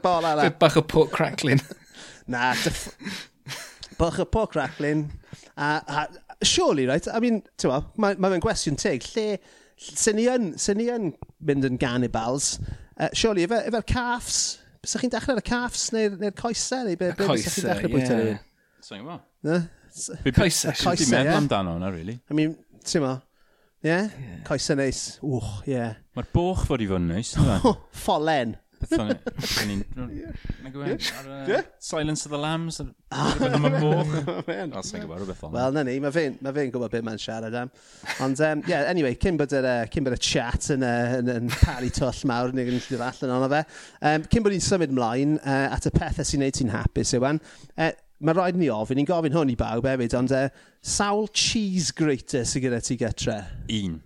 [0.04, 0.48] Bol ala.
[0.48, 1.62] Bit bach o pork cracklin.
[2.28, 2.88] Na, dyff...
[3.98, 5.06] bach o pork cracklin.
[5.56, 6.06] A, a,
[6.42, 9.38] surely, right, I mean, ti'n ma, mae'n ma fe'n gwestiwn teg, lle,
[9.78, 11.10] sy'n ni yn, sy'n ni yn
[11.48, 12.56] mynd yn ganibals,
[12.98, 14.38] uh, surely, efo'r efe, efe caffs,
[14.82, 17.94] bys chi'n dechrau ar y caffs neu'r neu coesau, neu be, beth bys chi'n dechrau
[17.96, 18.36] bwyta ni?
[18.86, 19.18] Sa'n yma.
[19.48, 19.62] Na?
[19.88, 20.76] Coesau.
[20.78, 21.10] Coesau, ie.
[21.10, 22.18] Meddwl amdano hwnna, really.
[22.30, 22.54] I mean,
[22.86, 23.16] ti'n ma,
[23.82, 23.90] ie?
[23.90, 24.14] Yeah?
[24.46, 25.02] Coesau neis.
[25.26, 25.74] Wch, ie.
[25.74, 25.98] Yeah.
[26.14, 27.34] Mae'r boch fod i fod yn neis.
[28.04, 28.54] Ffolen.
[31.78, 32.80] Silence of the Lambs?
[32.80, 33.56] Rwy'n ah.
[33.56, 34.14] am y moch?
[34.78, 35.54] Os ni'n gwybod rhywbeth ond.
[35.56, 37.72] Wel, na ni, mae fe'n ma fe gwybod beth mae'n siarad am.
[38.24, 41.92] Ond, um, yeah, anyway, cyn bod yr uh, y chat yn, uh, yn, yn pari
[41.94, 43.62] twll mawr, ni'n gwneud ddod allan ond fe.
[44.10, 47.40] Um, cyn bod ni'n symud mlaen uh, at y pethau sy'n neud ti'n hapus, Iwan,
[47.78, 50.44] uh, mae rhaid ni ofyn, ni'n gofyn hwn i bawb hefyd, ond uh,
[50.82, 53.40] sawl cheese grater sy'n gyda ti gytre?
[53.80, 53.98] Un.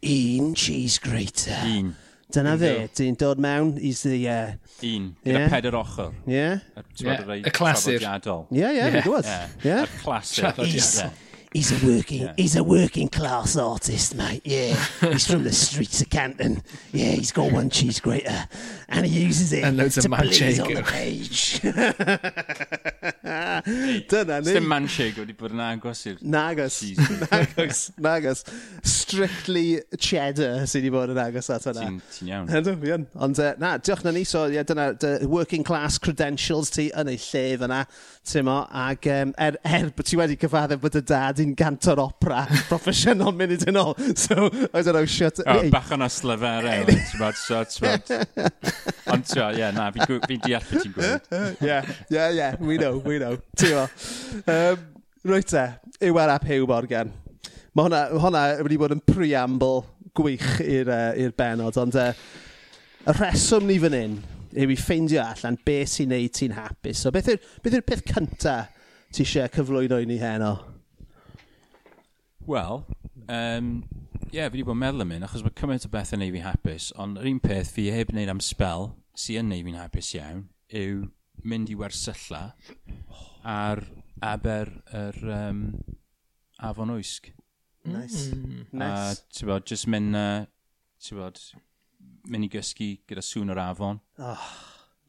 [0.00, 1.64] Un cheese grater.
[1.64, 1.92] Un.
[2.30, 2.92] Dyna fe, Yndw.
[3.00, 4.52] ti'n dod mewn, he's the, uh,
[4.86, 5.08] Un.
[5.24, 5.48] Gyda Ie.
[5.50, 6.12] peder ochr.
[6.26, 6.58] yeah?
[6.76, 7.98] Y- ti'n Ie, gwbod, y clasur.
[7.98, 8.46] traddodiadol.
[8.50, 8.92] Yeah, yeah, Ie.
[8.94, 9.02] yeah.
[9.02, 9.24] gwybod.
[9.26, 9.48] Ie.
[9.68, 9.82] Yeah.
[9.82, 10.44] Y clasur.
[10.44, 11.10] Traddodiadol.
[11.10, 11.26] Ie.
[11.52, 12.34] He's a working, Yeah.
[12.36, 14.40] he's a working class artist, mate.
[14.44, 14.76] Yeah,
[15.10, 16.62] he's from the streets of Canton.
[16.92, 18.46] Yeah, he's got one cheese grater,
[18.88, 21.60] and he uses it And loads of to blaze on the page.
[24.10, 24.54] Dyna ni.
[24.54, 26.18] Dim manshig wedi bod yn agos i'r...
[26.22, 26.80] Nagos.
[27.24, 27.82] Nagos.
[28.00, 28.44] Nagos.
[28.86, 32.00] Strictly cheddar sydd wedi bod yn agos at hwnna.
[32.16, 32.50] Ti'n iawn.
[32.60, 33.06] Ydw, iawn.
[33.26, 34.24] Ond uh, na, diolch na ni.
[34.28, 37.84] So, yeah, dyna dy working class credentials ti yn ei llef yna.
[38.30, 38.58] Ti'n mo.
[38.70, 43.34] ac um, er, er bod ti wedi cyfadde bod y dad yn gantor opera proffesiynol
[43.36, 43.94] munud yn ôl.
[44.18, 45.40] So, I don't know, shut...
[45.46, 45.70] Oh, hey.
[45.72, 46.86] bach o'n slyferau.
[46.90, 48.12] Ti'n bod, so, ti'n bod.
[49.12, 51.30] Ond, ti'n bod, ie, na, fi, fi deall beth ti'n gwybod.
[51.66, 51.80] Ie,
[52.14, 53.86] ie, ie, we know, we know know, ti'n mo.
[54.50, 54.86] Um,
[55.28, 55.66] Rwyt te,
[56.08, 57.12] yw ar ap Hew Morgan.
[57.76, 59.84] Mae hwnna, hwnna wedi bod yn preamble
[60.16, 62.10] gwych i'r uh, benod, ond uh,
[63.04, 64.16] y rheswm ni fan hyn
[64.50, 67.04] yw i ffeindio allan beth sy'n neud ti'n hapus.
[67.04, 68.72] So beth yw'r beth, yw peth cyntaf
[69.14, 70.54] ti eisiau cyflwyno i ni heno?
[72.48, 72.82] Wel,
[73.28, 73.70] um,
[74.30, 76.24] ie, yeah, fi wedi bod yn meddwl am hyn, achos mae cymaint o beth yn
[76.24, 79.80] neud fi hapus, ond yr un peth fi heb wneud am spel sy'n neud fi'n
[79.82, 80.44] hapus iawn
[80.80, 81.04] yw
[81.48, 82.42] mynd i wersylla
[83.48, 83.82] ar
[84.20, 85.62] aber yr um,
[86.60, 87.30] afon oesg.
[87.88, 88.28] Nice.
[88.34, 88.66] Mm.
[88.72, 89.20] Nice.
[89.20, 90.44] A, ti'n bod, jyst mynd, uh,
[91.00, 91.40] ti'n bod,
[92.30, 94.02] mynd i gysgu gyda sŵn yr afon.
[94.20, 94.46] Oh,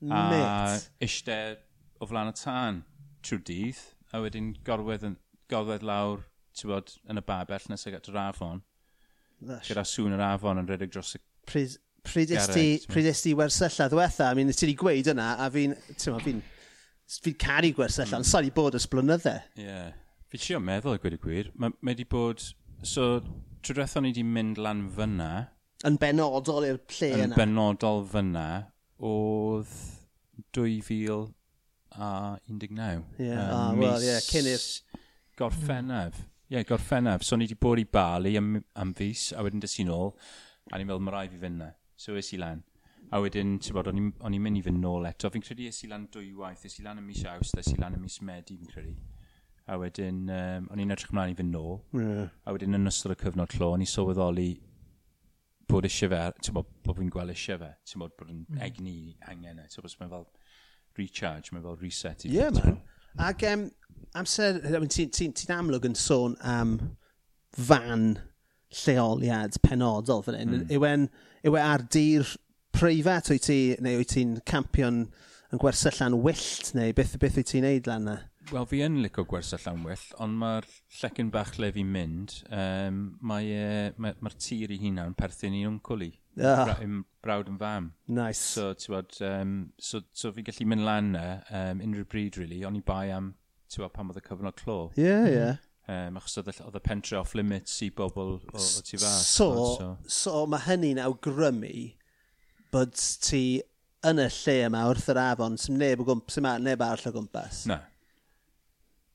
[0.07, 0.87] a mate.
[1.03, 1.59] eistedd
[2.01, 2.81] o flan y tân
[3.21, 3.81] trwy'r dydd,
[4.15, 5.17] a wedyn gorwedd, yn,
[5.51, 6.23] gorwedd lawr,
[6.57, 8.63] ti'n bod, yn y babell nes ag at yr afon.
[9.41, 9.69] Lush.
[9.69, 11.21] Gyda sŵn yr afon yn redeg dros y...
[11.49, 11.75] Pryd,
[12.07, 12.33] pryd
[13.11, 14.31] ys ti wersylla ddiwetha?
[14.31, 16.41] I mean, ti wedi gweud yna, a fi'n, ti'n ma, fi'n
[17.19, 18.21] fi caru gwersylla, mm.
[18.21, 19.35] ond sa'i bod ys blynydde.
[19.59, 19.67] Ie.
[19.67, 19.91] Yeah.
[20.31, 21.51] Fi trio meddwl y gweud y gwir.
[21.59, 22.43] Mae ma wedi bod...
[22.87, 23.19] So,
[23.61, 25.31] trwy drwetho ni wedi mynd lan fyna...
[25.85, 27.25] Yn benodol i'r lle yna.
[27.25, 28.45] Yn benodol fyna,
[29.01, 29.73] oedd
[30.55, 31.33] 2000
[31.97, 33.03] a 19.
[33.19, 33.43] Ie, yeah.
[33.43, 34.63] um, ah, well, yeah, cyn i'r...
[35.41, 36.21] Gorffennaf.
[36.21, 37.25] Ie, yeah, gorffennaf.
[37.27, 40.13] So, ni wedi bod i Bali am, am fus, a wedyn dys i nôl,
[40.71, 41.73] a ni'n meddwl, mae rai fi fynd na.
[42.01, 42.63] So es i lan.
[43.13, 45.29] A wedyn, ti'n bod, o'n i'n mynd i fynd nôl eto.
[45.29, 47.77] Fi'n credu es i lan dwy waith, es i lan y mis aws, es i
[47.77, 48.93] lan y mis medi, fi'n credu.
[49.69, 51.77] A wedyn, um, o'n i'n edrych ymlaen i fynd nôl.
[51.93, 52.31] Yeah.
[52.47, 54.49] A wedyn, yn ystod y cyfnod clo, o'n i sylweddoli
[55.69, 58.63] bod eisiau fe, ti'n bod, bod fi'n gweld eisiau fe, ti'n bod, bod yn mm.
[58.65, 58.95] egni
[59.29, 60.27] angen e, ti'n bod, mae'n fel
[60.97, 62.25] recharge, mae'n fel reset.
[62.25, 62.81] Ie, yeah, man.
[63.27, 63.67] Ac um,
[64.17, 66.79] amser, ti'n ti, ti amlwg yn sôn am
[67.53, 68.15] fan
[68.81, 70.57] lleoliad penodol fan hyn.
[70.63, 70.71] Mm.
[70.73, 71.11] Yw en
[71.47, 72.27] yw e ar dir
[72.75, 75.05] preifat wyt ti, neu wyt ti'n campion
[75.51, 78.17] yn gwersyllan wyllt, neu beth, beth wyt ti'n neud lan na?
[78.51, 80.65] Wel, fi yn licio gwersyll lan wyllt, ond mae'r
[80.97, 85.55] llecyn bach le fi'n mynd, um, mae'r uh, mae, e, mae tir i hunan perthyn
[85.59, 86.09] i'n wncwl i.
[86.39, 86.63] Oh.
[86.65, 86.75] Bra,
[87.23, 87.91] brawd yn fam.
[88.11, 88.41] Nice.
[88.55, 91.25] So, ti'n bod, um, so, so fi'n gallu mynd lan na,
[91.61, 93.33] um, unrhyw bryd, really, ond i bai am,
[93.71, 94.79] ti'n bod, pan oedd y cyfnod clo.
[94.97, 95.35] Ie, yeah, ie.
[95.35, 95.37] Mm.
[95.37, 95.67] Yeah.
[95.89, 99.25] Um, achos oedd y pentre off limits i bobl o, o tu fas.
[99.25, 99.47] So,
[99.79, 101.73] so, so mae hynny'n awgrymu
[102.71, 102.93] bod
[103.25, 103.61] ti
[104.07, 107.63] yn y lle yma wrth yr afon, sy'n neb, sy neb arall o gwmpas.
[107.69, 107.79] Na.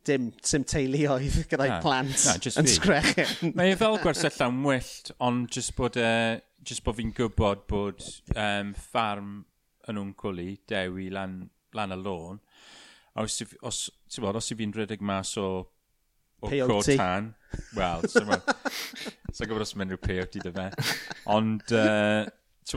[0.07, 3.55] Dim, dim teuluoedd gyda'i plant na, yn sgrechen.
[3.59, 8.05] Mae e fel gwersylla'n wyllt, ond jyst bod, e, uh, just bod fi'n gwybod bod
[8.35, 9.33] um, ffarm
[9.87, 11.40] yn nhw'n cwli, dewi lan,
[11.74, 12.38] lan y lôn,
[13.16, 13.81] a os, os,
[14.22, 15.48] bod, os i fi'n rhedeg mas o
[16.42, 16.96] o peoti.
[17.01, 17.35] tan.
[17.77, 20.68] Wel, so gwybod os mae'n rhyw peyote dy fe.
[21.33, 22.27] Ond, uh,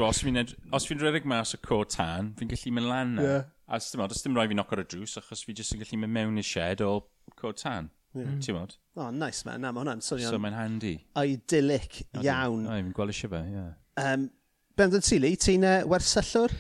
[0.08, 3.30] os fi'n fi rhedeg mas o co tan, fi'n gallu mynd lan na.
[3.30, 3.48] Yeah.
[3.70, 6.02] A dim ond, os dim rhoi knock ar y drws, achos fi jyst yn gallu
[6.02, 6.90] mynd mewn i shed mm.
[6.90, 7.92] o co tan.
[8.16, 8.74] Ti'n modd?
[8.96, 9.62] O, oh, nice man.
[9.62, 10.34] Na, mae hwnna'n swnio'n...
[10.34, 10.96] So mae'n handy.
[11.20, 12.66] Idyllic iawn.
[12.66, 13.56] O, fi'n gweld eisiau fe, ie.
[13.60, 13.74] Yeah.
[14.02, 14.30] Um,
[14.80, 16.56] Brendan Seeley, ti'n uh, wersyllwr?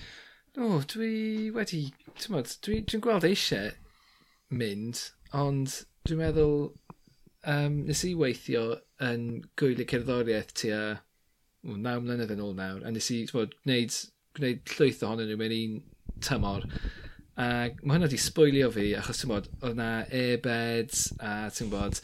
[0.60, 1.14] O, dwi
[1.56, 1.88] wedi...
[2.20, 3.72] Ti'n modd, dwi'n dwi gweld eisiau
[4.62, 5.02] mynd,
[5.38, 6.70] ond dwi'n meddwl
[7.48, 8.64] um, nes i weithio
[9.06, 9.28] yn
[9.60, 13.96] gwyli cerddoriaeth tua o, naw mlynedd yn ôl nawr, a nes i bod, gwneud,
[14.38, 15.78] gwneud llwyth ohonyn nhw mewn un
[16.26, 16.68] tymor.
[17.40, 22.02] A mae hwnna wedi sbwylio fi, achos ti'n bod, oedd na airbeds a ti'n bod,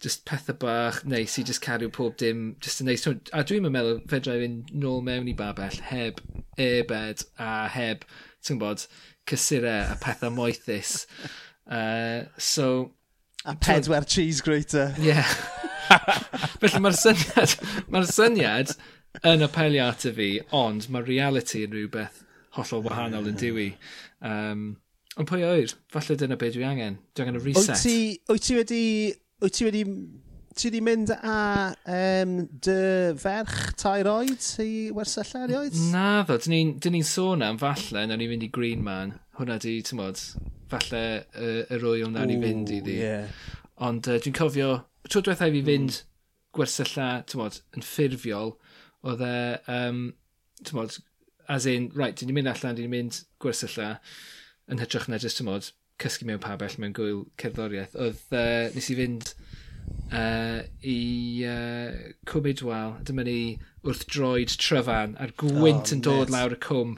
[0.00, 3.04] just pethau bach neis i just cario pob dim, just yn neis.
[3.06, 6.22] A dwi'n meddwl fedra i fynd nôl mewn i babell heb
[6.60, 8.06] airbed a heb,
[8.44, 8.86] ti'n bod,
[9.28, 11.04] cysurau a pethau moethus.
[11.76, 12.92] uh, so,
[13.44, 14.94] A pedwar cheese grater.
[14.98, 15.12] Ie.
[15.12, 15.34] Yeah.
[16.60, 17.54] Felly mae'r syniad,
[17.90, 18.74] mae'r syniad
[19.26, 22.20] yn apelio at y fi, ond mae reality yn rhywbeth
[22.58, 23.70] hollol wahanol yn diwy.
[24.26, 24.64] Um,
[25.16, 27.00] ond pwy oer, falle dyna beth dwi angen.
[27.14, 27.72] Dwi angen y reset.
[27.72, 27.96] Wyt ti,
[28.30, 28.84] wyt ti wedi...
[29.40, 29.84] Wyt ti wedi
[30.60, 32.32] ti wedi mynd a um,
[32.66, 35.76] dy ferch tair oed i wersylla erioed?
[35.94, 39.14] Na ddo, dyn ni'n ni sôn am falle, na ni'n mynd i Green Man.
[39.38, 40.20] Hwna di, ti'n modd,
[40.70, 42.96] falle uh, yr oil nawr i fynd i ddi.
[43.02, 43.42] Yeah.
[43.86, 44.72] Ond uh, dwi'n cofio,
[45.08, 45.68] tro diwethaf i fi mm.
[45.70, 46.08] fynd mm.
[46.56, 48.54] gwersylla, tymod, yn ffurfiol,
[49.06, 49.34] oedd e,
[49.72, 50.02] um,
[50.60, 50.98] ti'n tymod,
[51.50, 53.94] as in, right, dyn ni'n mynd allan, dyn ni'n mynd gwersylla,
[54.70, 57.96] yn hytrach na jyst, ti'n tymod, cysgu mewn pabell mewn gwyl cerddoriaeth.
[58.00, 59.32] Oedd, uh, nes i fynd
[60.12, 60.98] uh, i
[61.48, 63.40] uh, Cwm Idwal, dyma ni
[63.86, 66.34] wrth droed tryfan, a'r gwynt oh, yn dod nice.
[66.36, 66.96] lawr y cwm,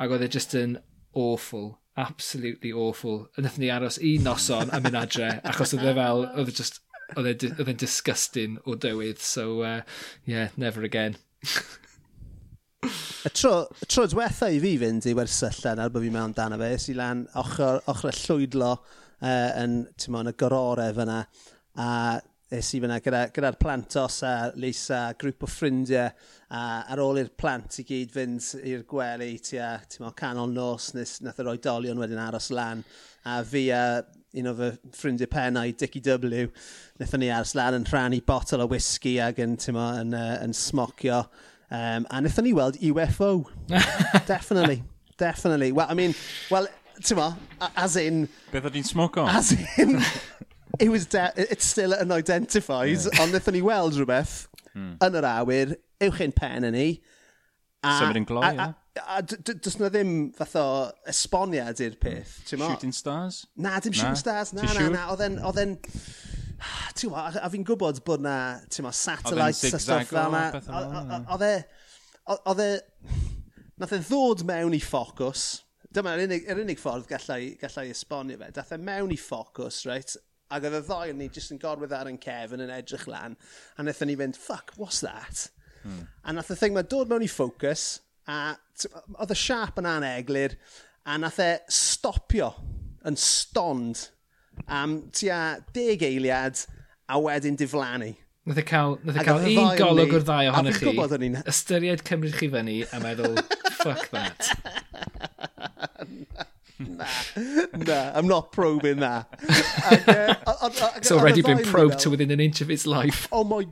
[0.00, 0.78] ac oedd e just yn
[1.14, 3.28] awful absolutely awful.
[3.36, 6.56] A wnaethon ni aros un noson am mynd adre, achos oedd e fel, oedd e
[6.58, 6.82] just,
[7.14, 9.22] e oedd e'n disgusting o dywydd.
[9.22, 9.80] So, uh,
[10.26, 11.16] yeah, never again.
[12.84, 16.58] y tro, y tro diwetha i fi fynd i wersylla yn bod fi mewn dan
[16.60, 21.22] fe, es i lan ochr, ochr y llwydlo uh, yn, ti'n yn y gororau fyna,
[21.80, 21.88] a
[22.54, 26.10] es i fyna gyda'r gyda, gyda plantos a leisa, grŵp o ffrindiau,
[26.54, 31.40] a ar ôl i'r plant i gyd fynd i'r gwely tua canol nos, nes nath
[31.42, 32.84] yr oedolion wedyn aros lan,
[33.24, 33.84] a fi a
[34.34, 36.46] un o fy ffrindiau pennau, Dicky W,
[36.98, 40.54] wnaethon ni aros lan yn rhannu botol o whisky ac yn, mo, yn, uh, yn
[40.58, 41.24] smocio,
[41.70, 43.34] um, a wnaethon ni weld UFO.
[44.30, 44.82] definitely,
[45.18, 45.72] definitely.
[45.72, 46.14] Well, I mean,
[46.50, 46.68] well,
[47.00, 47.32] ti'n mo,
[47.76, 48.26] as in...
[48.52, 49.26] Beth oedd i'n smoco?
[49.26, 49.98] As in...
[50.80, 53.20] it was de- it's still unidentified, yeah.
[53.22, 54.36] ond wnaethon ni weld rhywbeth
[54.74, 54.94] mm.
[55.04, 55.74] yn yr awyr,
[56.06, 56.88] uwch ein pen yn ni.
[57.84, 58.70] Symud yn gloi, ie.
[59.10, 60.66] A does na ddim fath o
[61.10, 62.68] esboniad i'r peth, ti'n mo?
[62.70, 63.40] Shooting stars?
[63.58, 65.76] Na, dim shooting stars, na, na, na, oedd e'n...
[66.94, 68.36] Ti'n mo, a fi'n gwybod bod na,
[68.70, 70.46] ti'n mo, satellites a stuff fel na.
[71.34, 71.54] Oedd e...
[72.36, 72.70] Oedd e...
[73.82, 78.52] Nath e ddod mewn i ffocws, dyma'r unig, yr unig ffordd gallai, gallai esbonio fe.
[78.54, 80.14] Dath e mewn i ffocws, reit?
[80.52, 83.36] Ac oedd y ddoi ni jyst yn gorwedd ar yn Kevin yn edrych lan.
[83.76, 85.48] A wnaethon ni fynd, fuck, what's that?
[85.82, 86.08] Hmm.
[86.24, 87.86] A nath y thing mae dod mewn i ffocws,
[88.28, 88.56] a
[89.16, 90.58] oedd y siap yn aneglir,
[91.04, 92.52] a nath e stopio
[93.08, 94.08] yn stond
[94.70, 95.40] am tua
[95.76, 96.60] deg eiliad,
[97.08, 98.14] a wedyn diflannu.
[98.44, 100.90] Nath e cael, nath e cael un golwg o'r ddau ohonych chi.
[100.90, 101.32] Gwybod, ni...
[101.48, 103.40] Ystyried cymryd chi fyny a meddwl,
[103.80, 104.52] fuck that.
[106.78, 107.06] na,
[107.72, 109.28] na, I'm not probing that.
[109.84, 112.86] Ag, uh, a, a, a, it's already been probed to within an inch of its
[112.86, 113.28] life.
[113.30, 113.66] Oh my...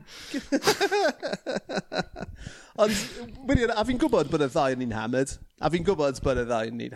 [2.78, 2.92] Ond,
[3.46, 5.32] wedi, a fi'n gwybod bod y ddau yn un hammered.
[5.60, 6.94] A fi'n gwybod bod y ddau yn un,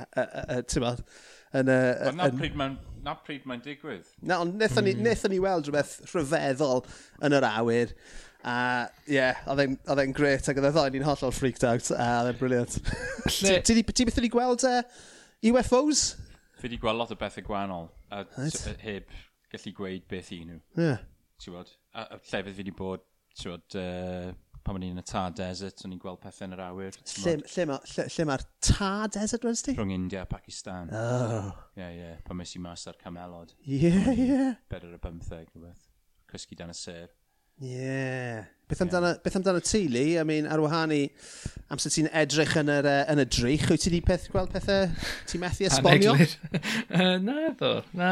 [0.71, 0.93] ti'n ma,
[1.53, 1.73] yn...
[1.73, 4.07] Ond na pryd mae'n na pryd mae'n digwydd.
[4.23, 5.27] Na, ond nethon ni, mm.
[5.31, 6.87] ni weld rhywbeth rhyfeddol
[7.27, 7.93] yn yr awyr.
[8.47, 8.57] A
[9.09, 11.91] ie, yeah, oedd e'n gret ac oedd e ddau ni'n hollol freaked out.
[11.93, 12.79] A oedd e'n briliant.
[13.27, 14.65] Ti byth wedi gweld?
[14.67, 14.81] Uh,
[15.45, 16.07] UFOs?
[16.57, 18.81] Fi wedi gweld lot o bethau gwahanol, a right.
[18.81, 19.13] heb
[19.53, 20.59] gallu gweud beth i nhw.
[20.79, 21.05] Yeah.
[21.43, 21.67] Ti'n a,
[22.01, 23.05] a llefydd fi wedi bod,
[23.37, 24.31] ti'n bod, uh,
[24.67, 26.99] pan o'n i'n y ta desert, o'n i'n gweld pethau yn yr awyr.
[27.21, 29.77] Lle, lle, ma, lle, lle mae'r ta desert, wedyn ti?
[29.77, 30.91] Rhwng India a Pakistan.
[30.91, 31.53] Oh.
[31.77, 32.19] Ie, yeah, ie, yeah.
[32.27, 33.55] pan mes i mas ar camelod.
[33.67, 34.29] Ie, yeah, ie.
[34.33, 34.59] Yeah.
[34.73, 35.87] Bedair y bymtheg, rhywbeth.
[36.33, 37.13] Cysgu dan y ser.
[37.61, 37.77] Ie.
[37.77, 38.56] Yeah.
[38.67, 40.19] Beth amdano, beth amdano ti, Lee?
[40.19, 41.05] I mean, ar wahan i
[41.71, 44.89] amser ti'n edrych yn, yr, uh, yn y drych, wyt ti wedi peth, gweld pethau
[45.31, 46.17] ti'n methu esbonio?
[46.17, 47.71] uh, na, ddo.
[47.95, 48.11] Na.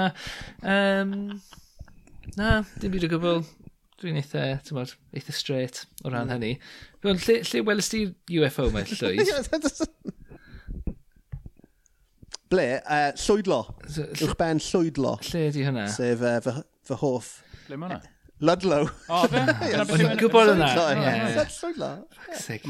[0.62, 1.16] Um,
[2.38, 3.42] na, dim byd o gwbl.
[3.98, 6.36] Dwi'n eitha, ti'n bod, eitha straight o ran mm.
[6.36, 6.54] hynny.
[7.02, 8.06] Dwi'n lle, lle welys ti
[8.38, 9.34] UFO mae llwyd?
[12.54, 12.70] Ble?
[12.78, 13.64] Uh, llwydlo.
[13.90, 15.18] Uwch ben llwydlo.
[15.32, 15.90] Lle ydi hynna?
[15.98, 17.40] Sef uh, fy, fy hoff.
[17.66, 18.13] Ble mae hwnna?
[18.44, 18.88] Ludlow.
[19.08, 19.42] O, fe?
[19.80, 20.70] O'n i'n gwybod yna.
[21.52, 21.90] Swyddla.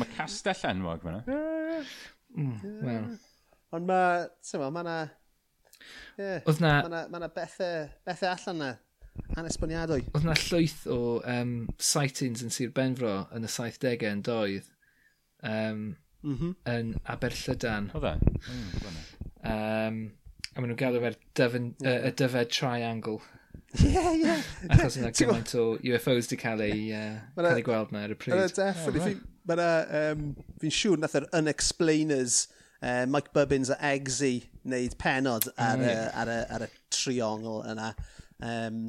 [0.01, 1.21] Mae castell enwog fyna.
[2.35, 3.13] Mm,
[3.75, 4.97] Ond mae, ti'n ma, mae yna...
[6.47, 6.75] Oedd na...
[6.87, 8.73] Mae yna bethau, bethau allan na.
[9.39, 10.05] Anesboniadwy.
[10.15, 10.99] Oedd na llwyth o
[11.31, 14.71] um, sightings yn Sir Benfro yn y 70au yn doedd.
[15.45, 15.85] Um,
[16.25, 16.53] mm -hmm.
[16.71, 17.91] Yn Aberllydan.
[17.95, 18.15] Oedd e?
[18.55, 18.99] Mm,
[19.53, 20.03] um,
[20.55, 21.19] a maen nhw'n galw fe'r
[22.19, 23.19] dyfed triangle.
[23.83, 24.35] Ie, ie.
[24.73, 28.19] Achos yna gymaint o UFOs di cael ei, uh, cael ei gweld na ar y
[28.19, 28.37] pryd.
[28.37, 29.17] Mae'n definitely.
[29.19, 29.95] Oh, right.
[30.01, 30.29] um,
[30.63, 32.45] fi'n siŵr nath yr Unexplainers,
[32.81, 35.65] uh, Mike Bubbins a Eggsy, wneud penod mm.
[35.67, 35.89] ar, mm.
[35.91, 37.91] uh, ar, y, ar y triongl yna.
[38.45, 38.85] Um,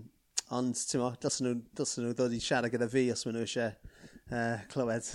[0.54, 3.48] ond, ti'n mo, dylsyn nhw, dylsyn nhw ddod i siarad gyda fi os maen nhw
[3.48, 3.74] eisiau
[4.32, 5.10] uh, clywed.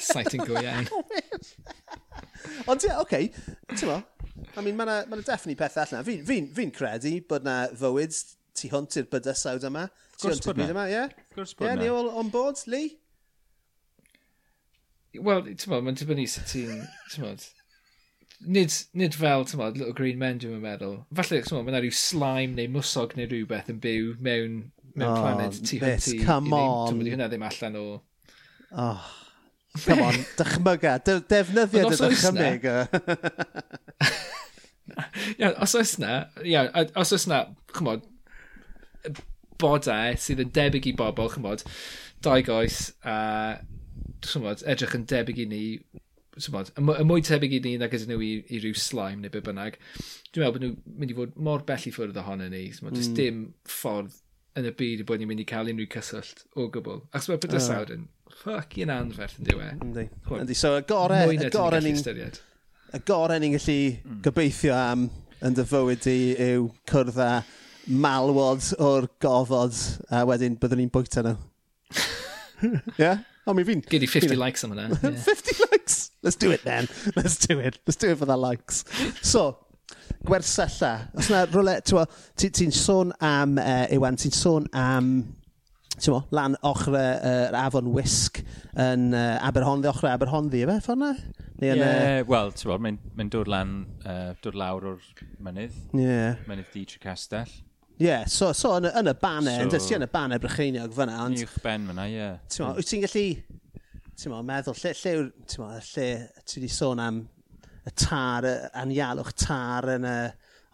[0.00, 0.88] Sighting go iawn.
[2.70, 3.28] Ond, ie, oce, okay,
[3.74, 4.00] ti'n mo,
[4.56, 6.04] I mean, mae yna ma definitely peth allan.
[6.06, 8.16] Fi'n fi, fi, credu bod na fywyd
[8.58, 9.86] tu hwnt i'r bydysawd yma.
[10.16, 11.04] Tu hwnt i'r byd yma, ie?
[11.36, 11.86] Gwrs bod yeah, na.
[11.86, 12.96] Ie, ni all on board, Lee?
[15.18, 17.46] Wel, ti'n modd, mae'n dibynnu sut ti'n, ti'n modd,
[18.46, 21.00] nid, nid fel, ti'n modd, Little Green Men, dwi'n meddwl.
[21.18, 24.60] Falle, ti'n modd, mae'n rhyw slime neu mwsog neu rhywbeth yn byw mewn,
[24.94, 26.20] mewn oh, planet tu hwnt i.
[26.22, 26.92] come on.
[26.92, 27.88] Ti'n modd, hynna ddim allan o...
[28.70, 29.10] Oh.
[29.84, 30.96] Come on, dychmyga.
[31.06, 32.70] De defnyddio dy dychymyg.
[35.38, 36.14] Iawn, os oes na,
[36.44, 37.42] iawn, os oes na,
[37.76, 38.06] chymod,
[39.60, 41.64] bodau sydd yn debyg i bobl, chymod,
[42.24, 43.16] dau goes a,
[44.26, 45.64] chymod, edrych yn debyg i ni,
[46.40, 49.42] chymod, y mwy tebyg i ni nag ydyn nhw i, i ryw slime neu be
[49.44, 49.78] bynnag,
[50.30, 53.16] dwi'n meddwl bod nhw'n mynd i fod mor bell i ffwrdd ohono ni, chymod, mm.
[53.18, 54.20] dim ffordd
[54.58, 57.04] yn y byd y bod ni'n mynd i cael unrhyw cyswllt o gwbl.
[57.14, 58.06] Ac mae'n Bydysawd yn
[58.40, 59.68] ffocin anferth yn diwe.
[59.84, 60.06] Yndi.
[60.40, 62.00] Yndi, so y gore, y gore ni'n
[62.90, 64.20] y gorau ni'n gallu mm.
[64.24, 65.08] gobeithio am
[65.46, 66.18] yn dy fywyd di
[66.50, 67.30] yw cwrdd â
[67.90, 69.76] malwod o'r gofod
[70.12, 71.36] a wedyn byddwn ni'n bwyta nhw.
[72.98, 73.20] yeah?
[73.48, 73.80] O, mi fi'n...
[73.88, 74.98] Gyd i 50 likes am hwnna.
[75.24, 76.10] 50 likes!
[76.22, 76.86] Let's do it then.
[77.16, 77.78] Let's do it.
[77.86, 78.84] Let's do it for the likes.
[79.22, 79.56] So,
[80.28, 81.08] gwersylla.
[81.16, 85.08] Os na rwle, ti'n ti sôn am uh, Iwan, ti'n sôn am
[86.08, 88.40] mo, lan ochr yr uh, afon Wisg
[88.80, 91.10] yn uh, Aberhonddi, ochr Aberhonddi, efe, ffordd na?
[91.60, 92.28] Ie, yeah, uh...
[92.30, 93.74] wel, ti'n bod, mae'n mae dod lan,
[94.08, 95.10] uh, dod lawr o'r
[95.44, 96.38] mynydd, yeah.
[96.48, 97.52] mynydd di Castell.
[98.00, 100.94] Ie, yeah, so, so yn, yn y banau, so, yndes ti yn y banau brycheiniog
[100.96, 101.18] fyna.
[101.26, 102.16] Ond, uwch ben fyna, ie.
[102.16, 102.38] Yeah.
[102.48, 103.26] Ti'n wyt ti'n gallu,
[104.22, 105.12] ti'n meddwl, lle, lle,
[105.52, 106.08] ti'n lle
[106.40, 107.20] ti wedi sôn am
[107.84, 110.16] y tar, y anialwch tar yn y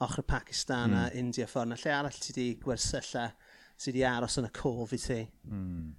[0.07, 0.97] ochr Pakistan mm.
[1.01, 1.19] a hmm.
[1.19, 3.27] India ffordd, lle arall ti wedi gwersylla
[3.77, 5.21] sydd wedi aros yn y cof i ti?
[5.51, 5.95] Mm.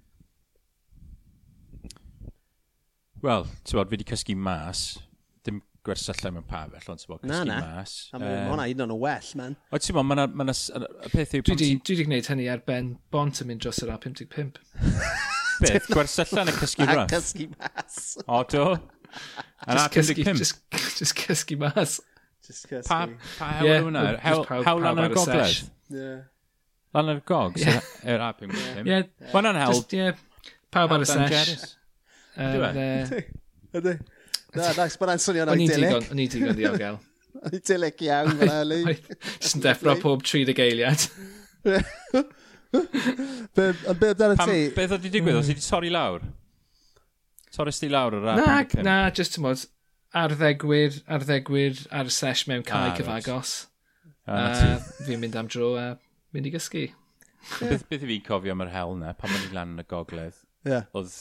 [3.22, 4.82] Wel, ti'n bod, fi wedi cysgu mas.
[5.46, 7.94] Dim gwersylla mewn pa fell, ond ti'n bod, cysgu na, mas.
[8.12, 8.28] Na, na.
[8.28, 9.56] Um, hwnna un yn o'n well, man.
[9.70, 11.46] O, ti'n bod, mae'n Ma y peth yw...
[11.48, 14.62] Dwi wedi gwneud hynny ar ben bont yn mynd dros yr A55.
[15.62, 15.90] Beth?
[15.94, 17.10] Gwersylla yn y cysgu mas?
[17.14, 18.00] cysgu mas.
[18.26, 18.70] O, do?
[19.66, 20.42] Yn A55?
[20.44, 20.62] Just,
[21.00, 21.98] just cysgu mas.
[22.46, 22.86] Just cysgu.
[22.86, 23.04] Pa,
[23.38, 24.08] pa hewl yeah, hwnna?
[24.22, 25.62] Hewl lan yn y gogledd?
[25.90, 26.26] Yeah.
[26.96, 27.82] Lan yr gog, yeah.
[28.08, 28.86] yr app yn gwybod.
[28.88, 29.02] Ie.
[29.34, 30.12] Mae'n Just, Ie,
[30.72, 31.66] pawb ar y sesh.
[32.38, 33.20] Ydy.
[33.76, 33.94] Ydy.
[34.56, 36.08] Na, nice, mae'n swnio'n idyllic.
[36.08, 36.96] O'n i digon ddiogel.
[37.44, 38.80] O'n i dilyg iawn fel Ali.
[38.88, 41.06] Jyst yn deffro pob 30 eiliad.
[43.58, 44.58] Be amdano ti?
[44.76, 45.42] Beth oedd i digwydd?
[45.42, 45.64] Oedd i mm.
[45.68, 46.24] torri lawr?
[47.52, 48.74] Torres di lawr o'r app?
[48.80, 49.68] Na, na, just ti'n modd,
[50.16, 53.56] arddegwyr, arddegwyr ar y sesh mewn cae ah, cyfagos.
[54.28, 55.88] Ah, fi'n mynd am dro a
[56.38, 56.86] mynd i gysgu.
[56.88, 57.72] Yeah.
[57.72, 59.86] Beth, beth i fi'n cofio am yr hel na, pan mae'n i lan yn y
[59.88, 60.88] gogledd, yeah.
[60.98, 61.12] oedd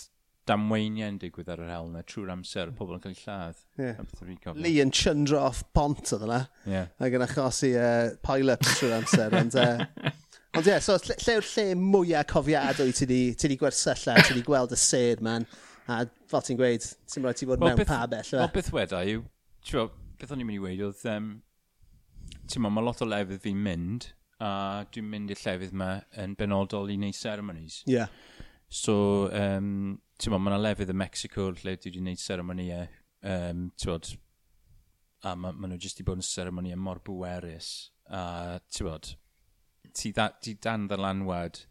[0.47, 3.61] damweiniau'n digwydd ar yr hel na, trwy'r amser, pobl yn cael ei lladd.
[3.81, 4.55] Yeah.
[4.55, 6.89] Lee yn chyndro off bont oedd yna, yeah.
[7.03, 9.35] ac yn achosi e, uh, pile-up trwy'r amser.
[9.41, 10.11] ond, uh,
[10.57, 14.75] ond yeah, so lle, lle yw'r lle mwyaf cofiadwy ti wedi gwersylla, ti wedi gweld
[14.75, 15.47] y sed man,
[15.87, 18.31] a fel ti'n gweud, ti'n rhaid ti fod well, mewn beth, pa bell.
[18.39, 19.25] Wel, beth weda yw,
[19.67, 19.91] ti'n
[20.21, 21.33] beth o'n i'n mynd i weid oedd, um,
[22.47, 24.11] ti'n ma, mae lot o lefydd fi'n mynd,
[24.43, 24.49] a
[24.93, 27.81] dwi'n mynd i'r llefydd yma yn benodol i wneud ceremonies.
[27.87, 27.95] Ie.
[27.95, 28.45] Yeah.
[28.69, 32.87] So, um, ti'n bod, mae yna lefydd yn Mexico lle dwi wedi wneud ceremoniau,
[33.31, 34.09] um, e, ti'n bod,
[35.25, 37.71] a maen ma nhw jyst wedi bod yn ceremoniau e mor bwerus,
[38.11, 39.13] a ti'n bod,
[39.93, 41.63] ti, da, ti dan ddylanwad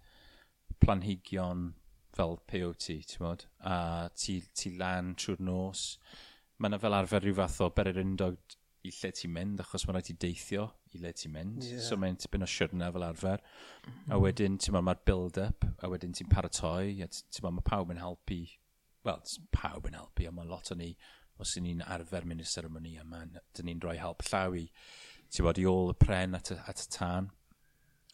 [0.83, 1.69] planhigion
[2.17, 5.91] fel POT, ti'n bod, a ti, ti lan trwy'r nos.
[6.57, 8.57] Mae yna fel arfer rhyw fath o bererindod
[8.87, 11.65] i lle ti'n mynd, achos mae'n rhaid i deithio, i le ti'n mynd.
[11.65, 11.85] Yeah.
[11.85, 13.43] So mae'n tipyn o siwrna fel arfer.
[13.43, 14.15] Mm -hmm.
[14.17, 17.93] A wedyn, ti'n ma, mae'r build-up, a wedyn ti'n paratoi, a ti'n ma, mae pawb
[17.95, 18.43] yn helpu,
[19.07, 19.23] wel,
[19.55, 20.95] pawb yn helpu, a mae lot o ni,
[21.39, 23.25] os ydyn ni'n arfer mynd i'r seremoni yma,
[23.57, 24.67] dyn ni'n rhoi help llaw i,
[25.31, 27.31] ti'n bod, i ôl y pren at y, at y tân.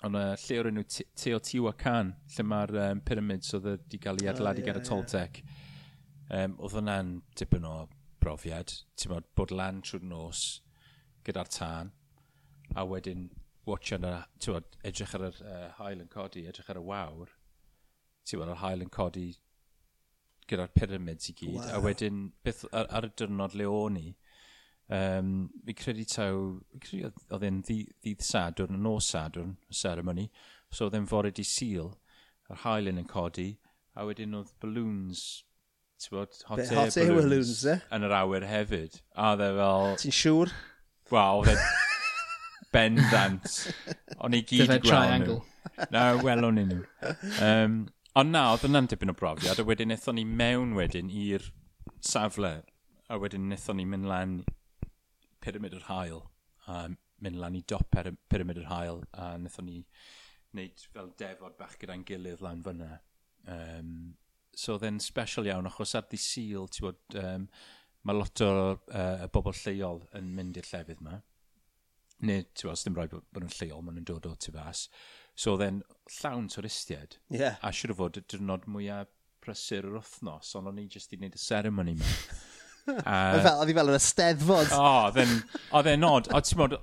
[0.03, 4.63] Ond uh, lle o'r enw Teotihuacan, lle mae'r um, pyramids oedd wedi cael ei adeiladu
[4.63, 6.49] oh, yeah, gan y Toltec, yeah.
[6.49, 7.77] um, oedd hwnna'n dipyn o
[8.23, 8.75] brofiad.
[8.99, 10.43] Ti'n bod, bod lan trwy'r nos
[11.27, 11.93] gyda'r tân,
[12.75, 13.29] a wedyn
[13.67, 14.13] watcha na,
[14.43, 17.31] tywod, edrych ar yr uh, hael yn codi, edrych ar y wawr,
[18.27, 19.29] ti'n bod yr hael yn codi
[20.51, 21.71] gyda'r pyramids i gyd, wow.
[21.77, 24.09] a wedyn beth ar, ar y dyrnod le o'n i,
[24.99, 26.41] um, fi credu taw,
[26.73, 30.27] fi credu oedd e'n ddydd Sadwrn, yn nos Sadwrn, y ceremony,
[30.73, 31.95] so oedd e'n fore di syl,
[32.51, 33.53] yr hael yn codi,
[33.95, 35.23] a wedyn oedd balloons
[36.03, 37.79] ti'n bod, hot, Be, air hot air balloons, balloons eh?
[37.95, 38.99] yn yr awyr hefyd.
[39.15, 39.97] A dde fel...
[40.03, 40.55] Ti'n siŵr?
[41.13, 41.91] Wel, oedd
[42.73, 43.49] Bendant.
[44.23, 45.39] O'n i gyd i gweld triangle.
[45.41, 45.87] nhw.
[45.95, 46.81] Na, wel o'n i nhw.
[47.45, 47.77] Um,
[48.19, 51.47] ond na, oedd yna'n dipyn o brofiad, a wedyn eithon ni mewn wedyn i'r
[52.05, 52.55] safle,
[53.09, 54.41] a wedyn eithon ni mynd lan
[55.45, 56.25] pyramid yr hael,
[56.71, 56.87] a
[57.23, 59.83] mynd lan i dop pyramid yr hael, a eithon ni
[60.53, 62.91] wneud fel defod bach gyda'n gilydd lan fyna.
[63.49, 63.93] Um,
[64.53, 67.47] so oedd e'n special iawn, achos ar di syl, ti'n bod, um,
[68.05, 71.21] mae lot o uh, bobl lleol yn mynd i'r llefydd yma
[72.27, 74.87] neu, ti'n bod, dim rhaid bod nhw'n lleol, maen nhw'n dod o tu fas.
[75.35, 75.83] So then,
[76.21, 77.19] llawn twristiaid.
[77.33, 77.59] Yeah.
[77.65, 79.11] A siwr o fod y dyrnod mwyaf
[79.43, 82.17] prysur yr wythnos, ond o'n i jyst i wneud y ceremony ma.
[82.83, 84.73] Uh, fel, oedd hi fel yn ysteddfod.
[84.75, 84.87] O,
[85.79, 86.31] oedd e'n nod.
[86.35, 86.75] O, ti'n modd,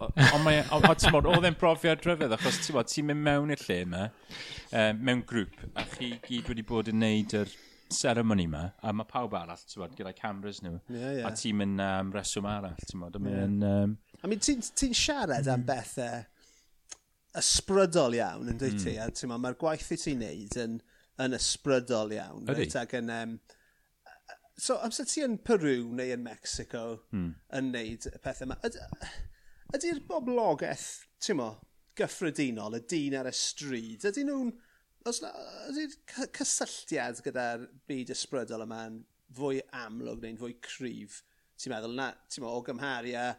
[1.27, 4.05] oedd e'n brofiad rhyfedd, achos ti'n modd, ti'n mynd mewn i'r lle yma,
[4.71, 7.57] uh, mewn grŵp, a chi gyd wedi bod yn neud yr er
[7.89, 11.27] ceremony yma, a mae pawb arall, ti'n bod, gyda'i cameras nhw, yeah, yeah.
[11.27, 13.25] a ti'n mynd um, reswm arall, ti'n bod, yeah.
[13.25, 13.65] mynd...
[13.65, 13.95] Um...
[14.21, 15.69] I mean, ti'n ti siarad am mm-hmm.
[15.69, 18.83] bethau ysbrydol iawn, yn dweud mm.
[18.83, 20.77] ti, a ti'n bod, mae'r gwaith i ti'n neud yn,
[21.25, 22.45] yn ysbrydol iawn.
[22.45, 22.59] Ydy.
[22.61, 23.35] Right, ac yn, um,
[24.53, 26.85] so, amser ti yn Peru neu yn Mexico
[27.15, 27.33] mm.
[27.57, 28.59] yn neud y pethau yma,
[29.73, 30.89] ydy'r boblogaeth,
[31.25, 31.51] ti'n mo,
[31.99, 34.53] gyffredinol, y dyn ar y stryd, ydy nhw'n
[35.09, 35.31] os na,
[35.71, 35.95] ydy'r
[36.37, 38.99] cysylltiad gyda'r byd ysbrydol yma'n
[39.37, 41.21] fwy amlwg neu'n fwy cryf,
[41.59, 43.29] ti'n meddwl na, ti'n meddwl, o gymharu a,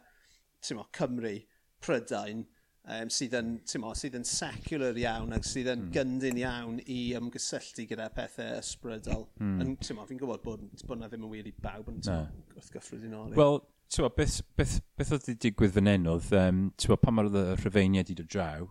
[0.61, 1.35] ti'n meddwl, Cymru,
[1.81, 2.43] Prydain,
[2.85, 5.91] um, sydd, yn, mo, sydd yn secular iawn ac sydd yn mm.
[5.95, 9.27] gyndyn iawn i ymgysylltu gyda pethau ysbrydol.
[9.41, 9.61] Mm.
[9.65, 13.17] Yn, fi'n gwybod bod, bod na ddim yn wir i bawb yn wrth gyffrwyd i'n
[13.17, 13.39] ori.
[13.39, 13.61] Wel,
[14.17, 16.67] beth, beth, beth oedd wedi digwydd fan hyn oedd, um,
[17.01, 18.69] pan mae'r rhyfeiniad i dod draw,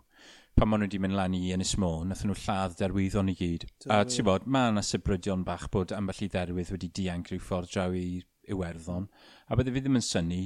[0.59, 3.67] pan maen nhw wedi mynd lan i Ynys Môn, nath nhw lladd derwyddon i gyd.
[3.89, 7.73] A ti'n bod, mae yna sybrydion bach bod ambell i dderwydd wedi dianc rhyw ffordd
[7.73, 8.21] draw i
[8.51, 9.09] Iwerddon.
[9.49, 10.43] A bydde fi ddim yn syni,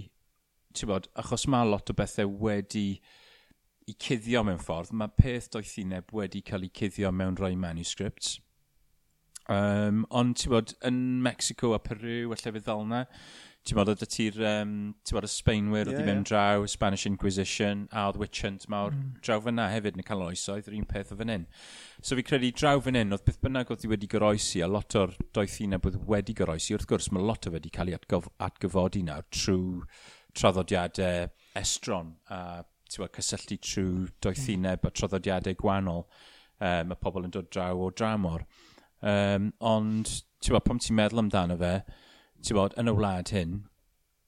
[0.76, 2.88] ti'n bod, achos mae lot o bethau wedi
[3.90, 8.38] i cuddio mewn ffordd, mae peth doethineb wedi cael ei cuddio mewn rhoi manuscripts.
[9.52, 13.02] Um, ond ti'n bod yn Mexico a Peru a llefydd fel yna,
[13.64, 14.72] ti'n bod ydy ti'r um,
[15.10, 16.28] bod, y Sbaenwyr yeah, oedd i mewn yeah.
[16.30, 19.20] draw, Spanish Inquisition a oedd witch hunt mawr mm.
[19.24, 21.46] draw fyna hefyd yn y canoloesoedd, yr un peth o fan hyn.
[22.00, 24.96] So fi credu draw fan hyn, oedd beth bynnag oedd i wedi goroesi a lot
[25.00, 29.04] o'r doethineb oedd wedi goroesi, wrth gwrs mae lot o wedi cael ei atgof atgyfodi
[29.04, 29.82] nawr trwy
[30.34, 31.28] traddodiadau
[31.60, 37.80] estron a bod, cysylltu trwy doethineb a traddodiadau gwannol um, mae pobl yn dod draw
[37.80, 38.44] o dramor.
[39.04, 41.74] Um, ond, ti'n bod, pam ti'n meddwl amdano fe,
[42.40, 43.58] ti'n bod, yn y wlad hyn,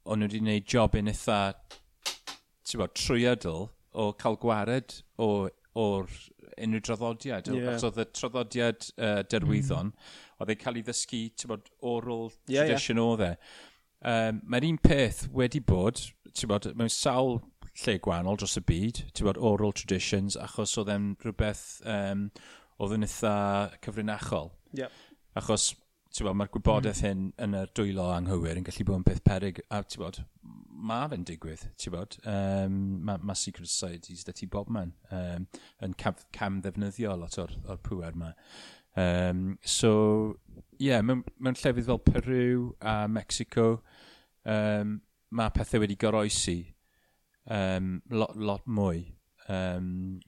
[0.06, 1.40] o'n nhw wedi gwneud job yn eitha,
[2.66, 5.30] ti'n bod, trwyadl o cael gwared o,
[5.76, 6.10] o'r
[6.56, 7.48] unrhyw draddodiad.
[7.52, 7.76] Yeah.
[7.76, 10.12] Os oedd y traddodiad uh, derwyddon, mm.
[10.40, 13.08] oedd ei cael ei ddysgu, ti'n bod, oral yeah, tradition yeah.
[13.08, 13.32] oedd e.
[14.06, 16.04] Um, Mae'r un peth wedi bod,
[16.36, 17.38] ti'n bod, mewn sawl
[17.82, 22.28] lle gwahanol dros y byd, ti'n bod, oral traditions, achos oedd e'n rhywbeth um,
[22.80, 23.34] oedd yn eitha
[23.84, 24.52] cyfrinachol.
[24.76, 25.02] Yep.
[25.40, 25.70] Achos,
[26.12, 27.08] ti'n bod, mae'r gwybodaeth mm.
[27.08, 30.20] hyn yn y dwylo anghywir yn gallu bod yn peth perig, A ti'n bod,
[30.90, 32.16] mae fe'n digwydd, ti'n bod.
[32.28, 35.46] Um, mae ma Secret Societies dy ti bob man um,
[35.84, 38.32] yn cam, cam ddefnyddio lot o'r, or pwer yma.
[38.96, 39.92] Um, so,
[40.78, 43.82] ie, yeah, mewn, mewn llefydd fel Peru a Mexico,
[44.48, 45.00] um,
[45.36, 46.62] mae pethau wedi goroesi
[47.50, 49.04] um, lot, lot mwy.
[49.52, 50.18] Um,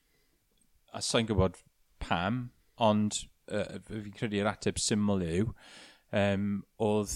[0.93, 1.57] a sa'n gwybod
[2.01, 5.53] pam, ond uh, fi'n credu yr ateb syml yw,
[6.15, 6.49] um,
[6.85, 7.15] oedd,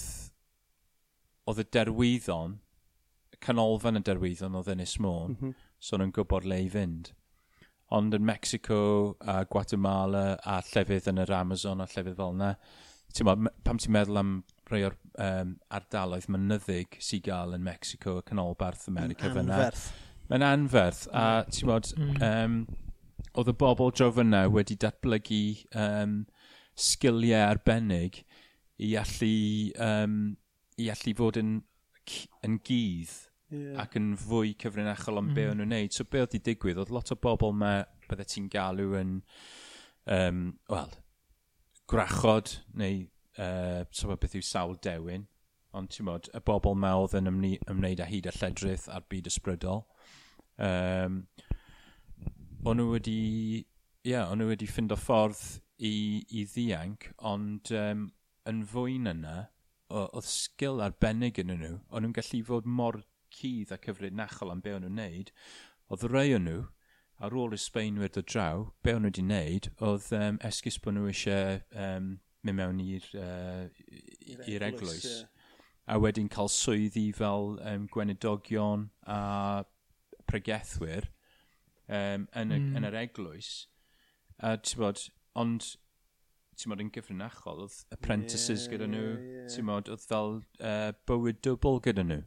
[1.50, 2.58] oedd y derwyddon,
[3.44, 5.68] canolfan y derwyddon oedd Ynys Môn, mm -hmm.
[5.78, 7.12] so nhw'n gwybod le i fynd.
[7.94, 8.78] Ond yn Mexico
[9.20, 12.54] a Guatemala a llefydd yn yr Amazon a llefydd fel yna,
[13.64, 14.32] pam ti'n meddwl am
[14.70, 19.58] rhai o'r um, ardaloedd mynyddig sy'n gael yn Mexico a canolbarth America fyna.
[19.58, 19.84] Anferth.
[20.30, 21.04] Mae'n anferth.
[21.12, 22.16] A ti'n bod, mm.
[22.24, 22.56] um,
[23.34, 25.42] oedd y bobl drofyna wedi datblygu
[25.80, 26.22] um,
[26.78, 28.22] sgiliau arbennig
[28.82, 29.36] i allu,
[29.82, 30.18] um,
[30.78, 31.54] i allu fod yn,
[32.46, 33.14] yn gydd
[33.54, 33.80] yeah.
[33.82, 35.34] ac yn fwy cyfrinachol am mm.
[35.34, 35.54] be mm-hmm.
[35.54, 35.94] o'n nhw'n neud.
[35.96, 37.74] So be oedd i digwydd, oedd lot o bobl ma
[38.08, 39.16] bydde ti'n galw yn,
[40.18, 40.96] um, wel,
[41.90, 43.04] gwrachod neu
[43.38, 45.26] uh, so beth yw sawl dewin.
[45.74, 49.30] Ond ti'n modd, y bobl ma oedd yn ymwneud â hyd a lledrith a'r byd
[49.30, 49.82] ysbrydol.
[50.62, 51.24] Um,
[52.64, 53.18] o'n nhw wedi,
[53.60, 55.40] ie, yeah, o'n nhw wedi ffind o ffordd
[55.84, 58.06] i, i ddianc, ond um,
[58.48, 59.34] yn fwy'n yna,
[59.94, 63.02] oedd sgil arbennig yn nhw, o'n nhw'n gallu fod mor
[63.34, 65.32] cydd a cyfrinachol am be o'n nhw'n neud,
[65.92, 66.62] oedd rei o'n nhw,
[67.24, 70.96] ar ôl y Sbeinwyr dod draw, be o'n nhw wedi neud, oedd um, esgus bod
[70.96, 73.64] nhw eisiau um, mynd mewn i'r uh,
[74.24, 74.68] eglwys.
[74.70, 75.06] eglwys.
[75.10, 75.30] Yeah.
[75.84, 79.64] A wedyn cael swyddi fel um, gwenedogion a
[80.30, 81.10] pregethwyr
[81.88, 82.76] um, yn, y, mm.
[82.78, 83.52] yn yr eglwys.
[84.42, 85.02] A ti'n bod,
[85.38, 85.70] ond
[86.58, 89.48] ti'n bod yn gyfrinachol, oedd apprentices yeah, gyda nhw, yeah, yeah.
[89.54, 92.22] ti'n bod, oedd fel uh, bywyd dwbl gyda nhw.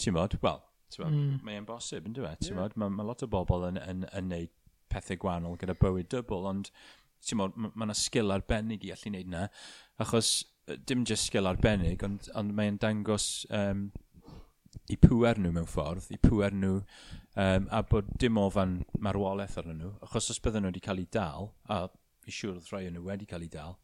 [0.00, 0.62] Ti'n bod, wel,
[0.98, 1.40] mm.
[1.46, 2.96] mae'n bosib, yn dweud, ti'n bod, mae e?
[2.98, 4.52] ma lot o bobl yn, yn, yn, neud
[4.92, 6.70] pethau gwahanol gyda bywyd dwbl, ond
[7.24, 9.46] ti'n bod, mae yna sgil arbennig i allu wneud yna,
[10.02, 10.36] achos
[10.88, 13.88] dim just sgil arbennig, ond, ond mae'n dangos um,
[14.90, 16.78] i pwer nhw mewn ffordd, i pwer nhw
[17.36, 21.08] um, a bod dim ofan marwolaeth arnyn nhw, achos os bydden nhw wedi cael ei
[21.18, 21.86] dal, a
[22.24, 23.78] fi siŵr oedd rhai nhw wedi cael ei dal,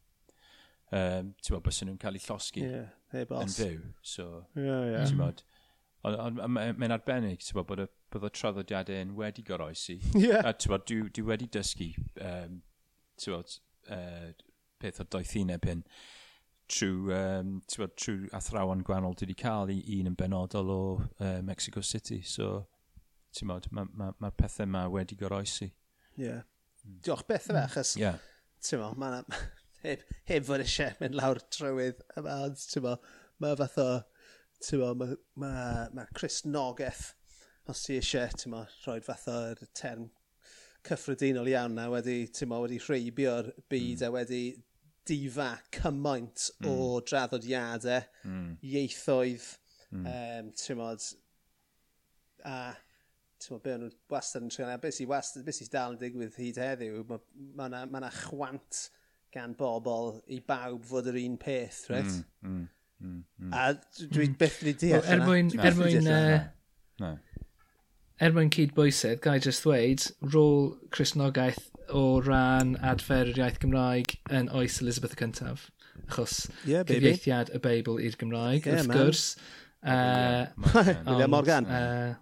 [0.91, 3.81] um, ti'n bod, bysyn nhw'n cael ei llosgi yeah, yn fyw.
[4.01, 4.27] So,
[4.57, 5.07] yeah, yeah.
[5.07, 5.43] ti'n bod,
[6.07, 9.99] ond mae'n arbennig, ti'n bod, bod y bydd y traddodiadau yn wedi goroesi.
[10.17, 10.43] Yeah.
[10.47, 11.91] A ti'n bod, dwi, dwi wedi dysgu,
[12.23, 12.57] um,
[13.21, 13.59] ti'n bod,
[13.91, 14.31] uh,
[14.81, 15.85] peth o doethineb hyn,
[16.71, 21.39] trwy, um, bod, trwy athrawon gwahanol dwi wedi cael i un yn benodol o uh,
[21.45, 22.21] Mexico City.
[22.25, 22.65] So,
[23.39, 23.85] mae'r ma,
[24.19, 25.69] ma, pethau yma wedi goroesi.
[26.17, 26.25] Ie.
[26.25, 26.43] Yeah.
[26.85, 26.99] Mm.
[27.05, 27.71] Diolch beth yma, hmm.
[27.71, 28.17] achos, yeah.
[28.65, 29.21] ti'n mo, ma,
[29.85, 32.95] heb, heb fod eisiau mynd lawr trywydd yma, ond ti'n mo,
[33.43, 33.89] mae fath o,
[34.65, 35.51] ti'n mo, mae ma,
[35.95, 37.11] ma Chris Nogeth,
[37.69, 40.09] os ti eisiau, ti'n mo, rhoi fath o'r term
[40.87, 44.05] cyffredinol iawn na wedi, ti'n mo, wedi rheibio'r byd mm.
[44.07, 44.43] a wedi
[45.07, 46.69] difa cymaint mm.
[46.69, 48.53] o draddodiadau, mm.
[48.65, 49.49] ieithoedd,
[49.93, 50.07] mm.
[50.15, 51.11] um, ti'n modd,
[52.45, 52.55] a
[53.41, 56.37] Ti'n be o'n nhw wastad yn trio beth sy'n wastad, beth sy'n dal yn digwydd
[56.37, 57.21] hyd heddiw, mae
[57.57, 58.85] ma yna ma ma chwant
[59.33, 62.15] gan bobl i bawb fod yr un peth, right?
[62.43, 62.67] Mm,
[62.99, 63.71] mm, mm, A
[64.03, 64.37] dwi mm.
[64.39, 67.11] beth wedi deall well, Er mwyn, er mwyn, uh,
[68.21, 71.63] er mwyn cydbwysedd, gai just dweud, rôl Cresnogaeth
[71.97, 75.69] o ran adfer yr iaith Gymraeg yn oes Elizabeth y cyntaf.
[76.05, 78.99] Achos yeah, cyfieithiad y Beibl i'r Gymraeg, yeah, wrth man.
[78.99, 79.25] gwrs.
[79.81, 80.45] Uh,
[81.17, 81.71] yeah, Morgan.
[81.81, 82.13] Uh,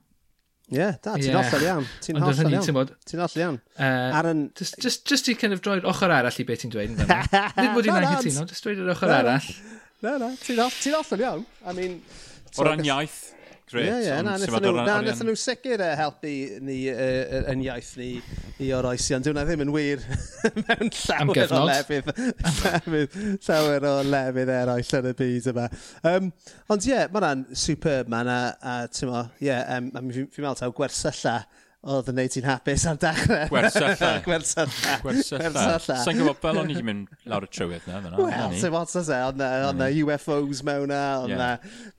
[0.74, 1.50] yeah, da, ti'n yeah.
[1.50, 1.90] hollol iawn.
[2.06, 2.70] Ti'n hollol iawn.
[2.78, 3.60] Mod, ti'n hollol iawn.
[3.76, 4.46] Uh, Ar yn...
[4.60, 6.96] Just, just, just i kind of droi'r ochr arall i beth ti'n dweud.
[7.60, 9.52] Nid bod i'n anghytuno, just droi'r ochr arall.
[10.06, 11.46] Na, na, ti'n hollol iawn.
[11.66, 12.00] I mean...
[12.58, 13.20] O ran iaith.
[13.70, 13.86] Gret.
[13.86, 16.32] Ie, ie, na, nethon nhw, na, nethon nhw sicr uh, helpu
[16.66, 18.10] ni uh, yn iaith ni
[18.66, 20.02] i o'r oesi, ond diwna ddim yn wir
[20.64, 22.10] mewn llawer o lefydd,
[22.64, 25.68] lefydd, llawer o lefydd eraill yn y byd yma.
[26.12, 26.32] Um,
[26.74, 30.58] ond ie, yeah, mae'n superb man a, a ti'n mo, ie, yeah, um, fi'n meddwl
[30.64, 31.38] taw gwersylla
[31.80, 33.46] oedd yn neud ti'n hapus ar dechrau.
[33.54, 34.10] Gwersylla.
[34.26, 34.96] Gwersylla.
[35.04, 35.62] Gwersylla.
[36.04, 38.02] Sa'n gwybod, fel o'n i wedi mynd lawr y trywydd na.
[38.18, 39.40] Wel, sy'n wat sa se, ond
[39.80, 41.48] na UFOs mewn na, ond na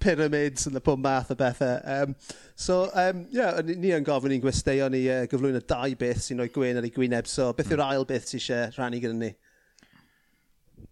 [0.02, 1.80] pyramids yn y pwm math o bethau.
[1.94, 2.12] Um,
[2.52, 6.44] so, um, yeah, ni yn gofyn i'n gwesteion ni uh, gyflwyn y dau beth sy'n
[6.44, 7.30] o'i gwyn ar ei gwyneb.
[7.30, 9.32] So, beth yw'r ail beth sy'n eisiau rhannu gyda ni?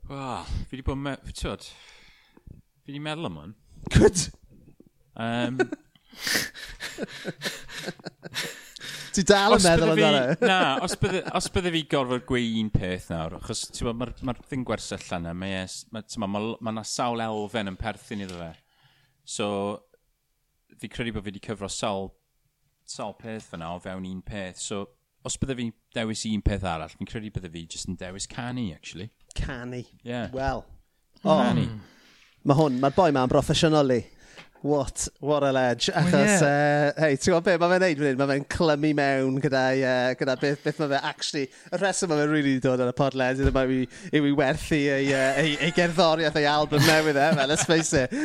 [0.09, 1.05] Wel, fi wedi bod...
[1.05, 1.19] Me...
[1.29, 3.55] Tyd, fi wedi meddwl am hwn.
[3.93, 4.31] Good!
[5.19, 5.61] Um,
[9.19, 10.19] Ti dal yn meddwl amdano?
[10.47, 14.35] Na, os bydde, os bydde fi gorfod gweud un peth nawr, achos mae'r ma, ma
[14.47, 18.39] thing gwers yna, mae e ma, ma, ma, ma na sawl elfen yn perthyn iddo
[18.39, 18.53] fe.
[19.27, 19.49] So,
[20.79, 22.13] fi credu bod fi wedi cyfro sawl,
[22.87, 24.63] sawl peth fyna o fewn un peth.
[24.63, 24.85] So,
[25.27, 25.67] os bydde fi
[25.99, 29.11] dewis un peth arall, fi'n credu bydde fi just yn dewis canu, actually.
[29.35, 29.83] Canu?
[30.07, 30.31] Yeah.
[30.31, 30.63] Wel.
[31.25, 31.43] Oh.
[31.43, 31.67] Canu.
[32.47, 33.99] Mae hwn, mae'r boi ma'n broffesiynol i.
[34.61, 35.87] What, what a ledge.
[35.87, 36.41] Achos, well, yeah.
[36.43, 38.17] Eh, uh, hei, ti'n gwybod beth mae fe'n neud fan hyn?
[38.19, 41.45] Mae fe'n clymu mewn gyda, uh, eh, gyda beth, beth mae fe actually...
[41.71, 43.79] Y rheswm mae fe'n really dod ar y podled ydy mae
[44.19, 48.03] yw i werthu ei, uh, ei, ei gerddoriaeth ei album newydd e, fel, let's face
[48.03, 48.19] it.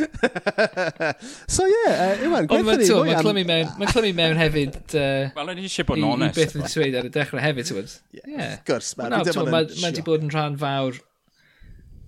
[1.53, 3.23] so ie, yeah, uh, Iwan, gwerthu ni mwy am...
[3.29, 4.81] Clymu mewn, mae'n clymu mewn hefyd...
[4.89, 6.41] Uh, Wel, yn eisiau bod yn onest.
[6.41, 7.97] I beth wedi dweud ar y dechrau hefyd, ti'n gwybod?
[8.09, 8.25] Ie.
[8.25, 8.59] yeah.
[8.65, 11.12] Gwrs, mae'n ma, ma, ma, ma, ma, ma, ma, ma, ma, ma, ma, ma, ma,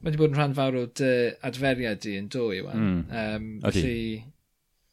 [0.05, 1.11] Mae wedi bod yn rhan fawr o dy
[1.47, 2.81] adferiad di yn do, Iwan.
[2.81, 2.97] Mm.
[3.09, 3.81] Um, Odi.
[3.81, 4.25] Felly,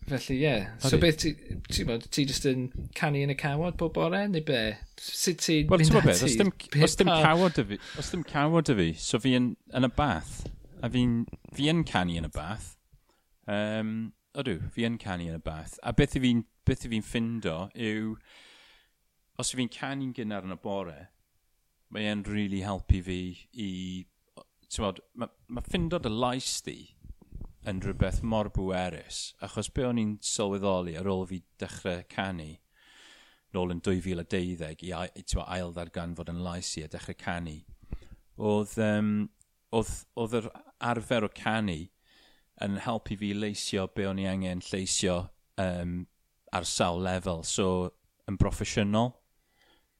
[0.09, 0.41] Felly, ie.
[0.41, 0.71] Yeah.
[0.81, 1.35] So beth ti,
[1.69, 2.63] ti'n bod, ti jyst yn
[2.97, 4.63] canu yn y cawod bob bore, neu be?
[4.97, 6.15] Sut ti'n well, mynd ati?
[6.17, 6.53] Os dim,
[6.89, 9.91] os dim cawod y fi, os dim cawod y fi, so fi yn, yn y
[10.01, 10.33] bath,
[10.81, 11.19] a fi'n
[11.55, 12.73] fi yn canu yn y bath.
[13.53, 13.93] Um,
[14.39, 15.77] odw, fi yn canu yn y bath.
[15.85, 18.17] A beth i fi'n beth i fi'n ffindo yw,
[19.45, 20.97] os fi'n canu'n gynnar yn y bore,
[21.93, 23.21] mae e'n really helpu fi
[23.53, 23.71] i
[24.73, 26.79] ti'n bod, mae ma ffindo dy lais di
[27.69, 32.49] yn rhywbeth mor bwerus, achos be o'n i'n sylweddoli ar ôl fi dechrau canu,
[33.53, 37.59] nôl yn 2012 i ail ddarganfod yn lais i a dechrau canu,
[38.41, 39.13] oedd, um,
[39.77, 40.49] oedd, oedd yr
[40.93, 41.83] arfer o canu
[42.65, 45.19] yn helpu fi leisio be o'n i angen leisio
[45.61, 46.01] um,
[46.53, 47.45] ar sawl lefel.
[47.45, 47.93] So,
[48.31, 49.13] yn broffesiynol,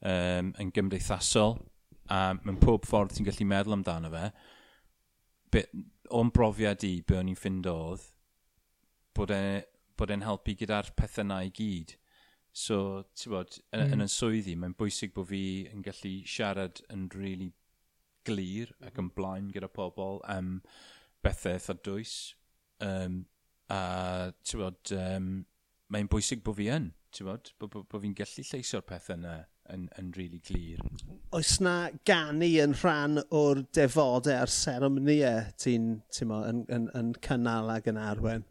[0.09, 1.59] um, yn gymdeithasol,
[2.13, 4.31] a mewn pob ffordd ti'n gallu meddwl amdano fe,
[6.13, 8.05] o'n brofiad i, be o'n i'n ffind oedd,
[9.17, 9.63] bod e'n
[9.99, 11.97] bod e'n helpu gyda'r pethau na i gyd.
[12.53, 13.93] So, ti'n bod, yn, mm.
[13.97, 17.53] yn y swyddi, mae'n bwysig bod fi yn gallu siarad yn really
[18.29, 20.59] glir ac yn blaen gyda pobl am
[21.25, 22.17] bethau eitha dwys.
[22.83, 23.23] Um,
[23.73, 25.31] a, ti'n bod, um,
[25.93, 29.39] mae'n bwysig bod fi yn, ti'n bod, bod, bod, bod fi'n gallu lleisio'r pethau yna
[29.75, 30.81] yn, yn really glir.
[31.37, 37.73] Oes na ganu yn rhan o'r defodau a'r seremoniau ti'n ti yn, yn, yn cynnal
[37.75, 38.45] ac yn arwen?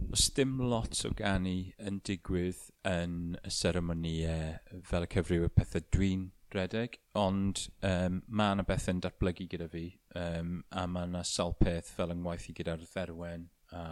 [0.00, 5.88] Oes dim lot o ganu yn digwydd yn y seremoniau fel y cyfrif y pethau
[5.96, 9.84] dwi'n redeg, ond um, mae yna bethau'n datblygu gyda fi,
[10.18, 13.82] um, a mae yna sawl peth fel yngwaith i gyda'r dderwen, a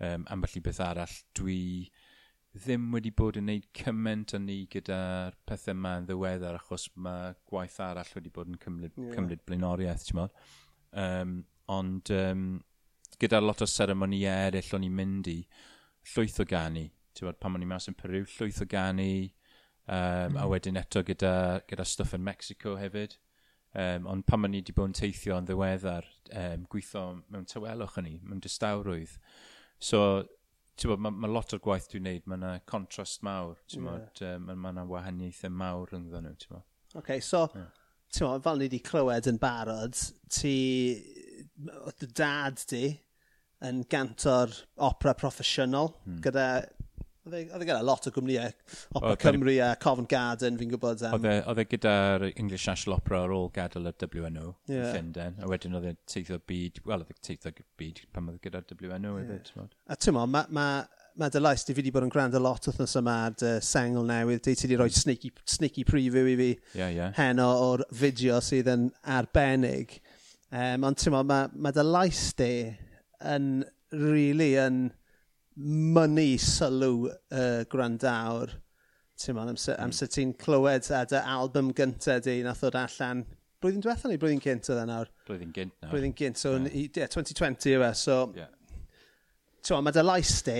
[0.00, 1.60] um, ambell i beth arall dwi
[2.54, 7.32] ddim wedi bod yn gwneud cymaint o ni gyda'r pethau yma yn ddiweddar achos mae
[7.50, 9.14] gwaith arall wedi bod yn cymryd, yeah.
[9.16, 10.36] cymryd blaenoriaeth, ti'n modd.
[11.04, 11.32] Um,
[11.74, 12.44] ond um,
[13.18, 15.40] gyda lot o seremoni eraill o'n i'n mynd i,
[16.12, 16.86] llwyth o gani.
[17.14, 19.10] Ti'n bod pan o'n i'n mas yn Peru, llwyth o gani,
[19.88, 20.38] um, mm.
[20.38, 20.52] a hmm.
[20.52, 21.34] wedyn eto gyda,
[21.70, 23.18] gyda stuff yn Mexico hefyd.
[23.74, 26.06] Um, ond pan o'n i wedi bod yn teithio yn ddiweddar,
[26.38, 29.18] um, gweithio mewn tywelwch o'n i, mewn distawrwydd.
[29.82, 30.00] So,
[30.76, 34.04] ti'n bod, mae ma lot o'r gwaith dwi'n neud, mae yna contrast mawr, ti'n yeah.
[34.04, 36.66] bod, um, mae yna wahaniaethau mawr ynddo nhw, ti'n bod.
[37.00, 37.70] Ok, so, yeah.
[38.14, 39.98] ti'n bod, fel ni wedi clywed yn barod,
[40.34, 40.56] ti,
[41.54, 42.84] dy dad di
[43.64, 44.52] yn gantor
[44.82, 46.18] opera proffesiynol, hmm.
[46.24, 46.48] gyda
[47.24, 48.52] E, oedd e gyda lot o gwmnïau,
[48.98, 51.22] Opera e Cymru a Covent Garden, fi'n gwybod am.
[51.24, 54.90] E, oedd e gyda'r English National Opera ar ôl gadael y WNO yeah.
[54.92, 58.44] Llundain, a wedyn oedd e teithio byd, wel, oedd e teithio byd pan oedd e
[58.44, 59.30] gyda'r WNO yeah.
[59.38, 59.72] hefyd.
[59.88, 60.66] A ti'n mo, mae ma,
[61.16, 64.04] ma dy lais, di fi wedi bod yn gwrando lot wythnos yma ar dy sengl
[64.10, 67.14] newydd, di ti wedi rhoi sneaky, sneaky preview i fi yeah, yeah.
[67.16, 69.96] heno o'r fideo sydd yn arbennig.
[70.52, 72.50] Um, ond ti'n mo, mae ma dy lais di
[73.32, 73.48] yn,
[73.96, 74.84] really, yn...
[74.84, 75.00] Really,
[75.56, 78.58] mynnu sylw uh, gwrandawr.
[79.20, 80.14] Ti'n ma'n amser, amser hmm.
[80.16, 83.22] ti'n clywed a dy album gyntaf di nath ddod allan
[83.64, 85.10] blwyddyn diwethaf neu blwyddyn gynt oedd e nawr?
[85.24, 85.92] Blwyddyn gynt nawr.
[85.94, 86.74] Blwyddyn gynt, so yeah.
[86.98, 88.16] Yeah, 2020 yw e, so...
[88.36, 88.50] Yeah.
[89.64, 90.56] Tewa, mae dy lais di,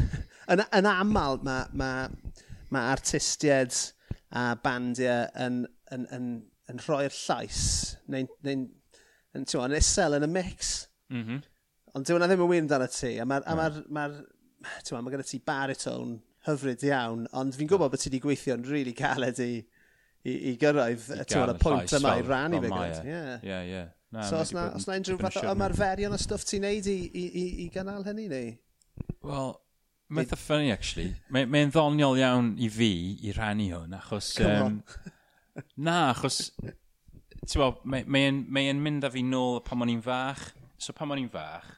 [0.50, 1.90] yn, yn aml mae ma,
[2.74, 3.76] ma artistiaid
[4.34, 5.60] a bandiau yn,
[5.94, 6.26] yn, yn,
[6.72, 7.62] yn rhoi'r llais,
[8.10, 8.66] neu'n neu, n,
[9.38, 10.72] n, n, isel yn y mix.
[11.14, 11.44] Mm.
[11.92, 15.12] Ond dyw hwnna ddim yn wir amdano ti, a mae'r ma, ma, ma, ma, ma
[15.12, 19.40] gyda ti baritone hyfryd iawn, ond fi'n gwybod bod ti wedi gweithio'n rili really caled
[19.44, 19.50] i,
[20.26, 23.02] i, i gyrraedd y pwynt yma i rannu fe gyda.
[23.02, 23.34] E.
[23.48, 23.82] Ie, ie.
[24.28, 27.26] So os na, os na unrhyw fath o ymarferion o stwff ti'n neud i, i,
[27.26, 28.54] i, i gynnal hynny neu?
[29.28, 29.54] Wel,
[30.12, 31.12] Mae'n ffynnu, actually.
[31.32, 32.90] Mae'n mae ddoniol iawn i fi
[33.24, 34.32] i rannu hwn, achos...
[34.44, 34.82] Um,
[35.80, 36.42] na, achos...
[37.42, 40.50] Ti'n bod, mae'n mae mae mynd â fi nôl pan o'n i'n fach.
[40.76, 41.70] So pan o'n i'n fach,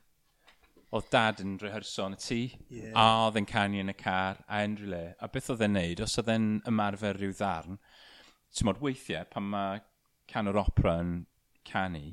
[0.94, 2.40] oedd dad yn rehearso yn y tŷ,
[2.70, 2.92] yeah.
[2.94, 5.04] a oedd yn canu yn y car, a unrhyw le.
[5.18, 7.80] A beth oedd e'n neud, os oedd e'n ymarfer rhyw ddarn,
[8.54, 9.80] ti'n modd weithiau, pan mae
[10.30, 11.16] can o'r opera yn
[11.66, 12.12] canu,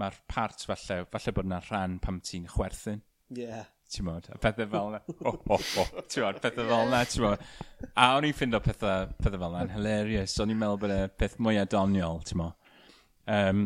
[0.00, 3.04] mae'r part falle, falle bod yna rhan pam ti'n chwerthin.
[3.34, 3.44] Ie.
[3.44, 3.68] Yeah.
[3.90, 5.00] Ti'n modd, a pethau fel yna.
[5.26, 5.88] Oh, oh, oh.
[6.06, 7.46] Ti'n modd, pethau fel yna, ti'n modd.
[7.90, 10.36] A o'n i'n ffind pethau, pethau fel yna'n hilarious.
[10.42, 12.70] O'n i'n meddwl bod e peth mwy adoniol, ti'n modd.
[13.30, 13.64] Um,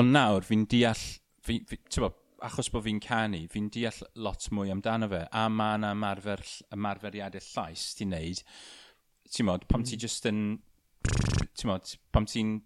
[0.00, 1.04] ond nawr, fi'n deall,
[1.44, 5.46] fi, fi, ti'n modd, achos bod fi'n canu, fi'n deall lot mwy amdano fe, a
[5.50, 6.42] mae yna ymarfer,
[6.74, 8.42] ymarferiadau llais ti'n neud,
[9.34, 9.88] ti'n modd, pam mm.
[9.90, 10.42] ti just yn,
[11.08, 12.56] ti'n modd, pam ti'n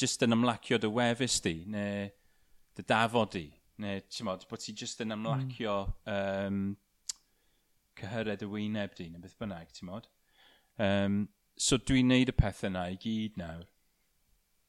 [0.00, 2.06] just yn ymlacio dy wefus di, neu
[2.76, 3.46] dy dafod di,
[3.82, 5.76] neu ti'n modd, bod ti just yn ymlacio
[6.10, 6.62] um,
[8.00, 10.08] cyhyred y wyneb di, neu beth bynnag, ti'n modd.
[10.80, 11.22] Um,
[11.60, 13.66] so dwi'n neud y pethau yna i gyd nawr,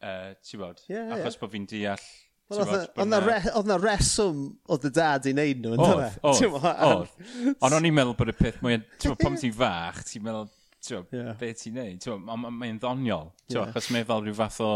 [0.05, 1.41] uh, ti'n modd, yeah, achos yeah.
[1.41, 2.11] bod fi'n deall
[2.51, 4.41] Oedd na reswm
[4.71, 6.09] oedd y dad i wneud nhw, yn dda?
[6.31, 8.83] Oedd, oedd, Ond o'n i'n meddwl bod y peth, mae'n,
[9.21, 10.49] pam ti'n fach, ti'n meddwl,
[10.81, 11.31] ti'n yeah.
[11.39, 12.09] be ti'n neud?
[12.41, 13.69] Mae'n ddoniol, yeah.
[13.69, 14.73] achos mae fel rhyw fath o,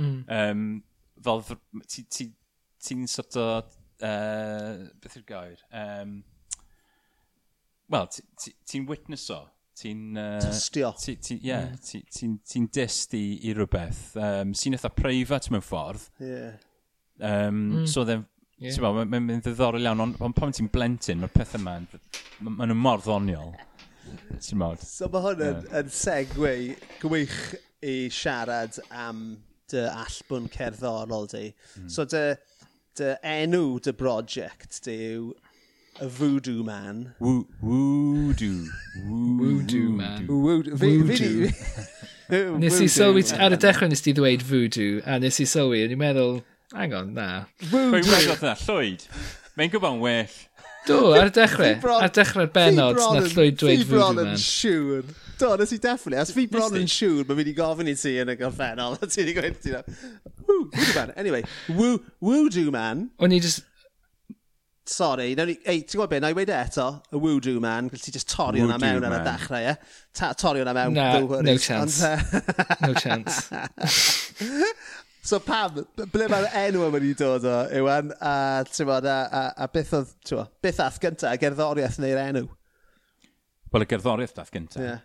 [0.00, 0.64] um,
[1.28, 1.44] fel,
[1.84, 2.30] ti'n ti,
[2.84, 5.62] ti sort o, uh, beth yw'r gair?
[5.74, 6.18] Um,
[7.88, 8.08] Wel,
[8.68, 9.46] ti'n witness o.
[9.78, 10.16] ti'n...
[10.18, 10.90] Uh, Tystio.
[10.90, 11.78] Ie, ti, ti, yeah, mm.
[11.80, 14.02] ti'n ti, ti, dyst i, i rhywbeth.
[14.18, 16.08] Um, sy'n eitha preifat mewn ffordd.
[16.20, 16.50] Ie.
[17.18, 17.86] Um, mm.
[17.90, 18.26] So oedd
[18.58, 18.74] Yeah.
[18.74, 21.76] Ti'n meddwl, mae'n mynd ddiddorol iawn, ond on, pan ti'n blentyn, mae'r pethau yma,
[22.42, 23.52] maen nhw mor ddoniol.
[24.34, 24.80] Ti'n meddwl?
[24.82, 25.76] So mae hwn yn, yeah.
[25.78, 26.54] yn segwe
[26.98, 27.36] gwych
[27.86, 29.20] i siarad am
[29.70, 31.44] dy allbwn cerddorol di.
[31.78, 31.86] Mm.
[31.94, 32.24] So dy,
[32.98, 35.30] dy enw dy brosiect di yw
[36.02, 37.12] y Voodoo Man.
[37.22, 38.66] Woo, voodoo.
[39.06, 40.26] Voodoo Man.
[40.26, 40.74] Voodoo.
[40.82, 42.58] Voodoo.
[42.58, 45.94] Nes i sylwi, ar y dechrau nes ti ddweud Voodoo, a nes i sylwi, o'n
[45.94, 46.40] i'n meddwl
[46.74, 47.46] Hang on, na.
[47.72, 48.52] Woo, Pwy wedi na?
[48.66, 49.04] Llwyd?
[49.56, 50.34] Mae'n gwybod yn well.
[50.88, 51.78] Do, ar y dechrau.
[51.96, 53.88] ar y dechrau'r benod na Llwyd dweud Voodoo Man.
[53.88, 55.14] Fi bron yn siŵr.
[55.40, 56.20] Do, nes i definitely.
[56.20, 58.98] As fi bron yn siŵr, mae'n mynd i gofyn i ti yn y gorffennol.
[59.00, 59.80] A ti wedi gweud ti na.
[60.44, 61.14] Woo, Voodoo Man.
[61.16, 61.42] Anyway,
[61.72, 63.08] woo, Voodoo Man.
[63.18, 63.64] O'n i just...
[64.88, 68.12] Sorry, no, ei, ti'n gwybod beth, na i weid eto, y Voodoo Man, gallu ti
[68.14, 69.74] just torri hwnna mewn ar y dechrau, ie?
[70.16, 72.00] Torri hwnna mewn, no, no chance.
[72.80, 73.50] no chance.
[75.28, 79.66] So pam, ble mae'r enw yma wedi dod o, Iwan, a, tywod, a, a, a
[79.68, 82.46] beth oedd, tywod, beth ath gyntaf, y gerddoriaeth neu'r enw?
[83.74, 84.80] Wel, y gerddoriaeth dath gyntaf.
[84.80, 85.02] Yeah.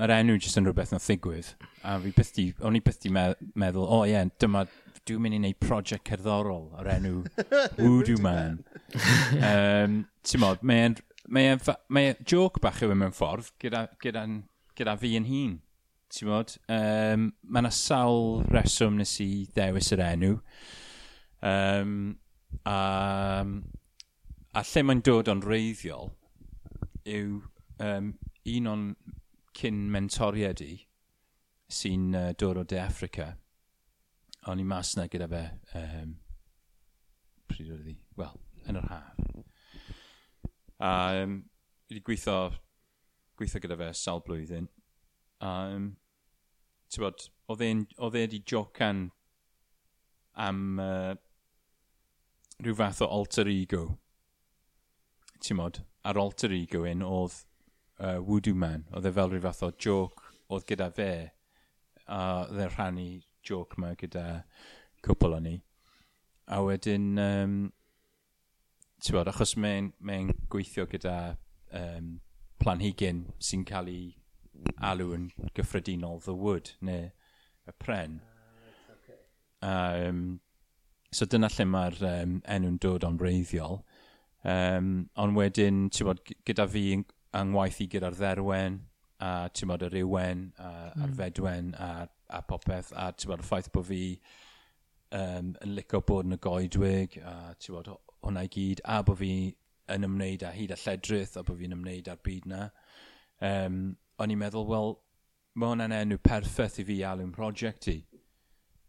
[0.00, 1.50] Mae'r enw jyst yn rhywbeth nath ddigwydd.
[1.84, 4.64] A fi byth di, o'n i byth di meddwl, o oh, ie, yeah, dyma,
[5.04, 7.18] dwi'n mynd i wneud prosiect cerddorol o'r enw
[7.82, 8.62] Voodoo Man.
[9.36, 10.96] um, Ti'n modd, mae'n
[11.28, 14.24] mae, mae, mae e-, joke bach yw e mewn ffordd gyda, gyda,
[14.80, 15.52] gyda fi yn hun
[16.12, 16.56] ti'n bod?
[16.72, 20.32] Um, mae yna sawl reswm nes i ddewis yr enw.
[21.42, 21.94] Um,
[22.68, 22.78] a,
[24.52, 26.12] a lle mae'n dod o'n reiddiol
[27.08, 27.40] yw
[27.82, 28.12] um,
[28.52, 28.84] un o'n
[29.56, 30.74] cyn mentoriad i
[31.72, 33.32] sy'n uh, dod o De Africa.
[34.50, 35.42] O'n i mas na gyda fe
[35.78, 36.12] um,
[37.48, 37.96] pryd oedd hi?
[38.18, 38.36] Wel,
[38.68, 39.24] yn yr haf.
[40.82, 40.92] A
[41.22, 41.40] um,
[41.88, 42.38] wedi gweithio,
[43.38, 44.68] gweithio gyda fe sawl blwyddyn.
[45.42, 45.90] A um,
[47.00, 47.70] bod, oedd e
[48.12, 49.06] wedi jocan
[50.34, 51.14] am uh,
[52.60, 53.86] rhyw fath o alter ego.
[55.40, 57.38] Ti'n mod, ar alter ego un oedd
[57.98, 61.10] uh, Voodoo Man, oedd e fel rhyw fath o joke oedd gyda fe,
[62.06, 63.08] a oedd e'n rhannu
[63.46, 64.26] joke yma gyda
[65.02, 65.56] cwpl o'n ni.
[66.52, 67.60] A wedyn, um,
[69.00, 71.38] ti'n bod, achos mae'n mae gweithio gyda
[71.72, 72.18] um,
[72.62, 74.10] planhigyn sy'n cael ei
[74.82, 77.10] alw yn gyffredinol the wood, neu
[77.68, 78.20] y pren.
[79.62, 80.40] Um,
[81.14, 83.82] so dyna lle mae'r um, enw'n dod o'n breiddiol.
[84.48, 87.04] Um, ond wedyn, ti'n bod, gyda fi yng
[87.52, 88.80] ngwaith i gyda'r dderwen,
[89.22, 91.02] a ti'n bod, yr iwen, a, mm.
[91.02, 91.18] a'r hmm.
[91.20, 91.90] fedwen, a,
[92.34, 94.02] a popeth, a ti'n bod, y ffaith bod fi
[95.14, 97.92] um, yn licio bod yn y goedwig, a ti'n bod,
[98.22, 99.32] hwnna i gyd, a bod fi
[99.92, 102.64] yn ymwneud â hyd a lledrith, a bod fi'n ymwneud â'r byd na.
[103.42, 103.78] Um,
[104.20, 104.96] o'n i'n meddwl, wel,
[105.56, 107.98] mae hwnna'n enw perffaith i fi alw'n prosiect i.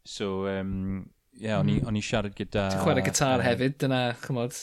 [0.05, 1.87] So, um, yeah, o'n mm.
[1.87, 2.69] on i siarad gyda...
[2.73, 4.57] Ti'n chwarae gitar uh, hefyd, dyna, chymod,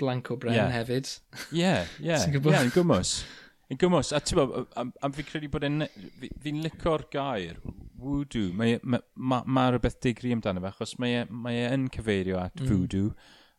[0.00, 0.72] blanco bren yeah.
[0.74, 1.12] hefyd.
[1.50, 3.20] Yeah, yeah, yeah, yn gwmws.
[3.70, 5.86] Yn gwmws, a ti'n bod, am a, fi credu bod e'n...
[6.20, 7.60] Fi'n fi licor gair,
[8.00, 8.50] voodoo.
[8.56, 12.58] Mae e, ma, ma, ma rhywbeth digri amdano fe, achos mae e'n e cyfeirio at
[12.58, 12.70] mm.
[12.70, 13.12] voodoo,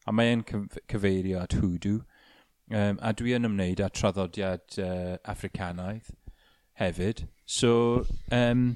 [0.07, 2.01] a mae e'n cyfeirio at hoodoo.
[2.71, 6.07] Um, a dwi yn ymwneud â traddodiad uh, Africanaidd
[6.79, 7.25] hefyd.
[7.45, 8.75] So, um,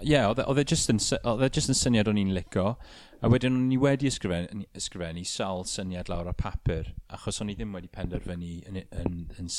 [0.00, 2.74] ie, yeah, oedd e, e just e yn syniad o'n i'n lico.
[3.20, 7.56] A wedyn o'n i wedi ysgrifennu, ysgrifennu sawl syniad lawr a papur, achos o'n i
[7.58, 9.50] ddim wedi penderfynu yn, yn, yn, yn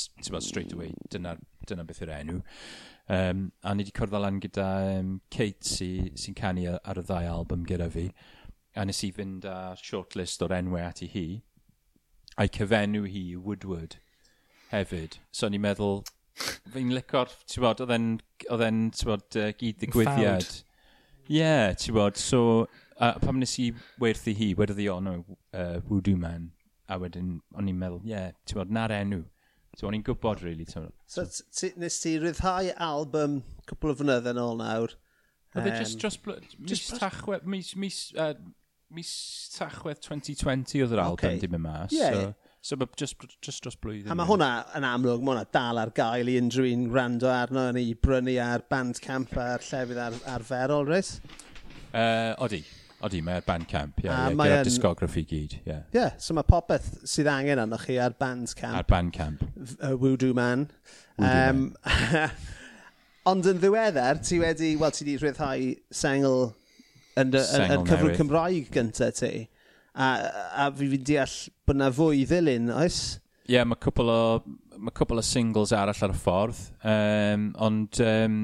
[0.42, 1.36] straight away, dyna,
[1.70, 2.40] dyna beth yw'r enw.
[3.12, 4.66] Um, a ni wedi cwrdd lan gyda
[4.96, 8.08] um, Kate sy'n sy, canu ar y ddau album gyda fi.
[8.74, 11.26] A nes i fynd â shortlist o'r enwau at i hi,
[12.34, 14.00] a'i cyfenw hi Woodward
[14.72, 15.20] hefyd.
[15.30, 16.02] So o'n i'n meddwl,
[16.72, 20.48] fi'n licor, ti'n bod, oedd e'n, ti'n bod, uh, gyd digwyddiad.
[21.28, 22.64] Ie, yeah, ti'n bod, so,
[22.96, 23.70] uh, pam nes i
[24.02, 26.50] werthu hi, wedodd i, o, uh, Voodoo Man,
[26.88, 29.22] a wedyn, o'n i'n meddwl, ie, yeah, ti'n bod, na'r enw.
[29.78, 30.96] So, o'n i'n gwybod, really, ti'n bod.
[31.08, 34.96] So, so nes ti ryddhau album cwpl o fynedd yn ôl nawr.
[35.52, 36.18] Oedd e just dros...
[36.58, 37.48] Mis tachwedd...
[37.48, 37.76] Mis...
[37.80, 38.02] Mis...
[38.16, 38.34] Uh,
[38.92, 39.10] mis
[39.56, 41.38] tachwedd 2020 oedd yr album okay.
[41.40, 41.92] dim yn mas.
[41.94, 42.41] Ie, yeah, so.
[42.62, 44.12] So mae just, just dros blwyddyn.
[44.12, 47.64] A mae hwnna yn amlwg, mae hwnna dal ar gael i unrhyw un rando arno
[47.72, 51.16] yn ei brynu ar Bandcamp a'r llefydd ar, arferol, Rhys?
[51.90, 52.62] Uh, odi.
[53.02, 54.06] Odi, mae Bandcamp, ie.
[54.06, 55.62] Yeah, yeah, gyda'r discography gyd, ie.
[55.66, 55.82] Yeah.
[55.90, 58.78] Yeah, so mae popeth sydd angen arno chi ar Bandcamp.
[58.78, 59.42] Ar Bandcamp.
[59.80, 60.68] Uh, Voodoo Man.
[61.18, 62.30] Woodoo um, man.
[63.32, 66.52] ond yn ddiweddar, ti wedi, wel, ti wedi rhyddhau sengl
[67.18, 69.32] yn, yn, yn cyfrwng Cymraeg gyntaf ti
[69.94, 70.08] a,
[70.64, 71.36] a fi fi'n deall
[71.66, 73.00] bod na fwy ddilyn, oes?
[73.46, 74.20] Ie, yeah, mae cwpl o,
[74.78, 78.38] ma cwpl o singles arall ar y ffordd, um, ond um,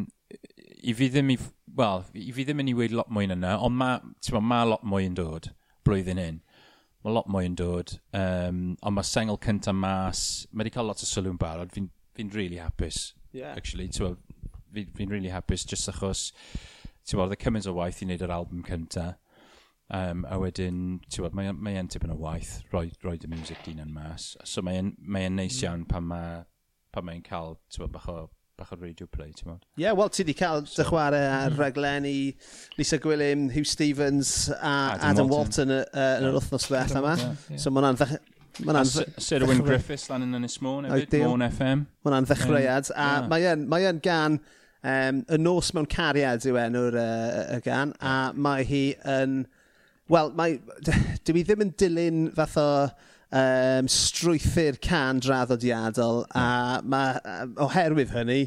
[0.82, 1.38] i fi ddim i,
[1.78, 4.01] Wel, i fi ddim yn i weid lot mwy yna, ond mae
[4.34, 5.53] ma, ma lot mwy yn dod
[5.86, 6.40] blwyddyn hyn.
[7.07, 11.05] Mae lot mwy yn dod, um, ond mae sengl cyntaf mas, mae wedi cael lot
[11.05, 11.86] o sylw yn barod, fi'n
[12.16, 13.55] fi, fi really hapus, yeah.
[13.55, 13.86] actually.
[13.94, 14.18] Fi'n
[14.74, 16.32] fi, really hapus just achos,
[17.07, 19.14] ti'n bod, oedd y cymaint o waith i wneud yr album cyntaf
[19.95, 23.62] Um, a wedyn, ti'n bod, mae, mae e'n tipyn o waith, roi, roi dy music
[23.64, 24.34] dyn yn mas.
[24.45, 25.64] So mae e'n mae neis hmm.
[25.64, 26.43] iawn pan mae
[26.93, 28.16] pan mae'n cael, ti'n bod, bach o,
[28.59, 29.62] bach o radio play, ti'n bod.
[29.78, 31.61] Ie, yeah, wel, ti wedi cael so, dy chwarae ar mm.
[31.61, 32.16] raglenni
[32.78, 37.14] Lisa Gwilym, Hugh Stevens a Adam, Adam Walton yn yr wythnos beth yma.
[37.20, 37.62] Yeah, yeah.
[37.62, 38.18] So mae hwnna'n
[38.59, 38.89] Mae'n.
[39.22, 41.84] Sir Owen Griffiths lan yn Ynys Môn hefyd, Môn FM.
[42.03, 42.89] Mae'n an ddechreuad.
[42.91, 43.28] A yeah.
[43.30, 44.41] mae'n mae gan
[44.82, 49.45] um, y nos mewn cariad yw enw'r uh, y gan, a mae hi yn
[50.09, 50.59] Wel, mae...
[51.28, 52.68] dwi ddim yn dilyn fath o
[53.36, 58.42] um, strwythyr can draddodiadol, a mae, um, oherwydd hynny,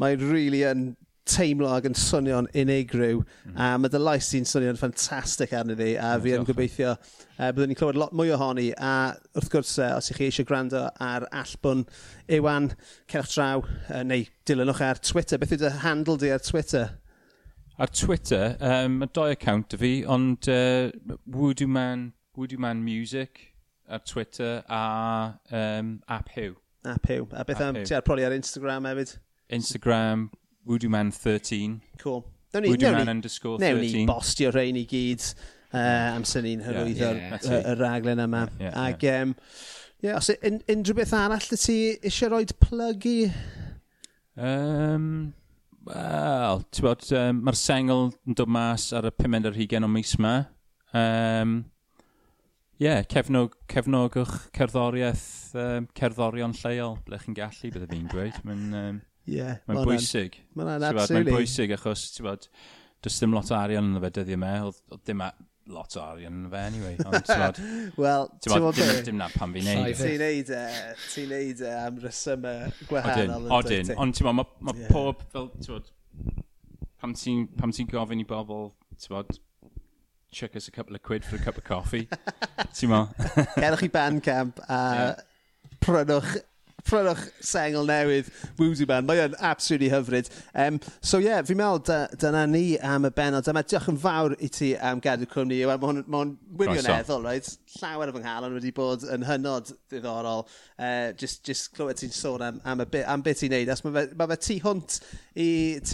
[0.00, 0.92] mae'n really yn
[1.28, 3.52] teimlo ac yn swnio'n unigryw, mm.
[3.54, 7.70] a mae dy lais sy'n swnio'n ffantastig arni fi, a fi yn gobeithio uh, byddwn
[7.70, 11.28] ni'n clywed lot mwy ohoni, a wrth gwrs, uh, os ych chi eisiau gwrando ar
[11.30, 11.84] allbwn
[12.38, 12.72] Iwan,
[13.12, 16.90] cerwch draw, uh, neu dilynwch ar Twitter, beth yw dy handle di ar Twitter?
[17.78, 20.90] ar Twitter, um, mae doi account y fi, ond uh,
[21.26, 23.48] Voodoo, Man, Voodoo Man Music
[23.88, 26.56] ar Twitter a um, App Hew.
[26.84, 27.28] App Hew.
[27.32, 29.16] A beth am, ti ar proli ar Instagram hefyd?
[29.52, 30.28] Instagram,
[30.66, 31.80] Voodoo Man 13.
[31.98, 32.24] Cool.
[32.54, 33.74] Newn ni, Voodoo newn Man ni, underscore 13.
[33.74, 35.26] Newn ni bostio rhain i gyd
[35.72, 38.46] uh, amser ni'n hyrwyddo'r yeah, yeah, y raglen yma.
[38.58, 39.22] Yeah, yeah, Ag, yeah.
[39.26, 39.36] Um,
[40.02, 40.40] yeah, os e-
[40.74, 43.18] unrhyw beth arall ti eisiau rhoi plug i?
[44.36, 45.32] Um,
[45.82, 49.90] Wel, ti'n bod, um, mae'r sengl yn dod mas ar y pimend ar 20 o
[49.90, 50.34] mis yma.
[50.94, 51.62] Um,
[52.82, 55.26] Ie, yeah, cefnog, cefnogwch cerddoriaeth,
[55.58, 58.38] um, cerddorion lleol, ble chi'n gallu, bydde fi'n gweud.
[58.46, 60.40] Mae'n um, yeah, mae bwysig.
[60.58, 61.28] Mae'n absolutely.
[61.28, 62.48] Mae'n bwysig achos, ti'n bod,
[63.02, 65.22] does dim lot o arian yn y fe dyddiau e me, oedd dim,
[65.70, 66.96] lot o arian yn fe, anyway.
[67.06, 67.30] Ond,
[68.02, 69.92] Wel, ti'n bod, dim, dim na pan fi'n neud.
[69.92, 69.94] E.
[70.00, 70.62] Ti'n neud e,
[71.12, 73.48] ti'n neud e am resymau gwahanol.
[73.60, 73.94] Odyn, odyn.
[74.02, 74.92] Ond ti'n bod, mae ma yeah.
[74.92, 75.90] pob, fel, ti'n bod,
[77.02, 79.34] pam ti'n gofyn i bobl, ti'n bod,
[80.32, 82.08] chuck us a couple of quid for a cup of coffee.
[82.72, 83.12] ti'n bod?
[83.58, 85.14] Cerwch i Bandcamp a yeah.
[85.84, 86.40] prynwch
[86.92, 88.28] prynwch sengl newydd,
[88.58, 89.08] Woozy Band.
[89.08, 90.28] Mae yn absolutely hyfryd.
[90.52, 93.64] Um, so ie, yeah, fi'n meddwl dyna ni am y benod yma.
[93.66, 95.62] Diolch yn fawr i ti am gadw cwmni.
[95.68, 97.48] Mae o'n wirioneddol, right?
[97.78, 100.44] Llawer o fy nghalon wedi bod yn hynod ddiddorol.
[100.76, 103.72] Uh, just, just clywed ti'n sôn am, am, y bit, am bit i'n neud.
[103.72, 104.98] As mae fe, ma fe tu hwnt
[105.38, 105.48] i,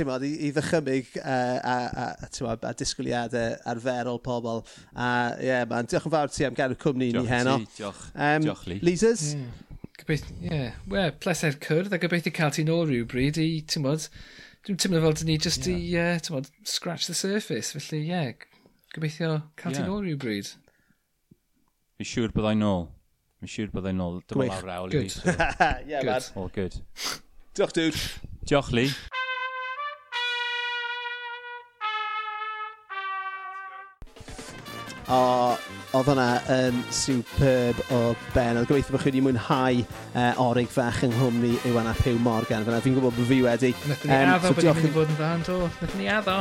[0.08, 4.64] mod, i, i ddychymyg uh, a, a, a, mod, a disgwyliadau arferol pobl.
[4.96, 7.56] A ie, yeah, man, diolch yn fawr ti am gadw cwmni diolch ni heno.
[7.62, 8.82] Ti, diolch, um, diolch, Lee.
[8.88, 9.32] Leasers?
[9.38, 9.67] Mm.
[9.98, 10.50] Gobeithio, ie.
[10.50, 10.76] Yeah.
[10.86, 14.06] We, pleser cwrdd a gobeithio cael ti nôl rhywbryd i, ti'n modd,
[14.66, 16.14] dwi'n teimlo fel dyn ni just yeah.
[16.14, 17.74] i, uh, ti'n modd, scratch the surface.
[17.74, 18.30] Felly, ie, yeah,
[18.94, 19.82] gobeithio cael yeah.
[19.82, 20.54] ti nôl rhywbryd.
[21.98, 22.86] Fi siŵr byddai'n nôl.
[23.42, 24.20] Fi'n siŵr byddai'n nôl.
[24.30, 25.10] Dyma lawr awl i fi.
[25.18, 25.32] So.
[25.34, 26.06] yeah, good.
[26.06, 26.30] lad.
[26.34, 26.78] All good.
[27.58, 27.98] Diolch, dude.
[28.46, 28.94] Diolch, Lee.
[35.10, 35.58] O,
[35.96, 38.00] oedd hwnna yn superb o
[38.34, 38.58] Ben.
[38.60, 42.66] Oedd gobeithio bod chi wedi mwynhau uh, orig fach yng Nghymru Iwan a Pew Morgan.
[42.68, 43.72] Fyna fi'n gwybod bod fi wedi.
[43.88, 45.58] Nethon ni um, addo so bod ni'n mynd i fod yn dda yn do.
[45.80, 46.38] Nethon ni addo.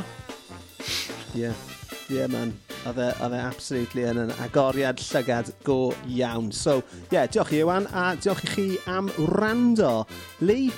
[1.37, 1.47] Ie.
[1.47, 1.76] Yeah.
[2.09, 2.53] Yeah, man.
[2.87, 6.53] Oedd e, oedd e absolutely yn an, yn agoriad llygad go iawn.
[6.55, 10.05] So, ie, yeah, diolch i Iwan, a diolch i chi am rando.
[10.39, 10.69] Lee,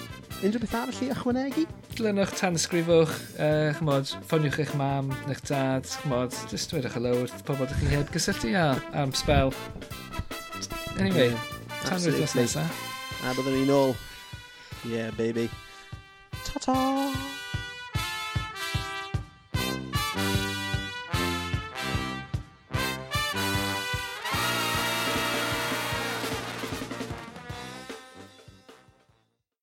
[0.41, 1.67] unrhyw beth arall i ychwanegu?
[1.99, 7.67] Glynwch tansgrifwch, uh, chymod, ffoniwch eich mam, eich dad, chymod, jyst dwedwch y lawr, pobl
[7.67, 9.53] ydych chi heb gysylltu a, am spel.
[10.97, 11.36] Anyway,
[11.86, 12.86] tan rwy'n dros nesaf.
[13.21, 13.93] A byddwn ni'n ôl.
[14.89, 15.45] Yeah, baby.
[16.47, 16.80] Ta-ta!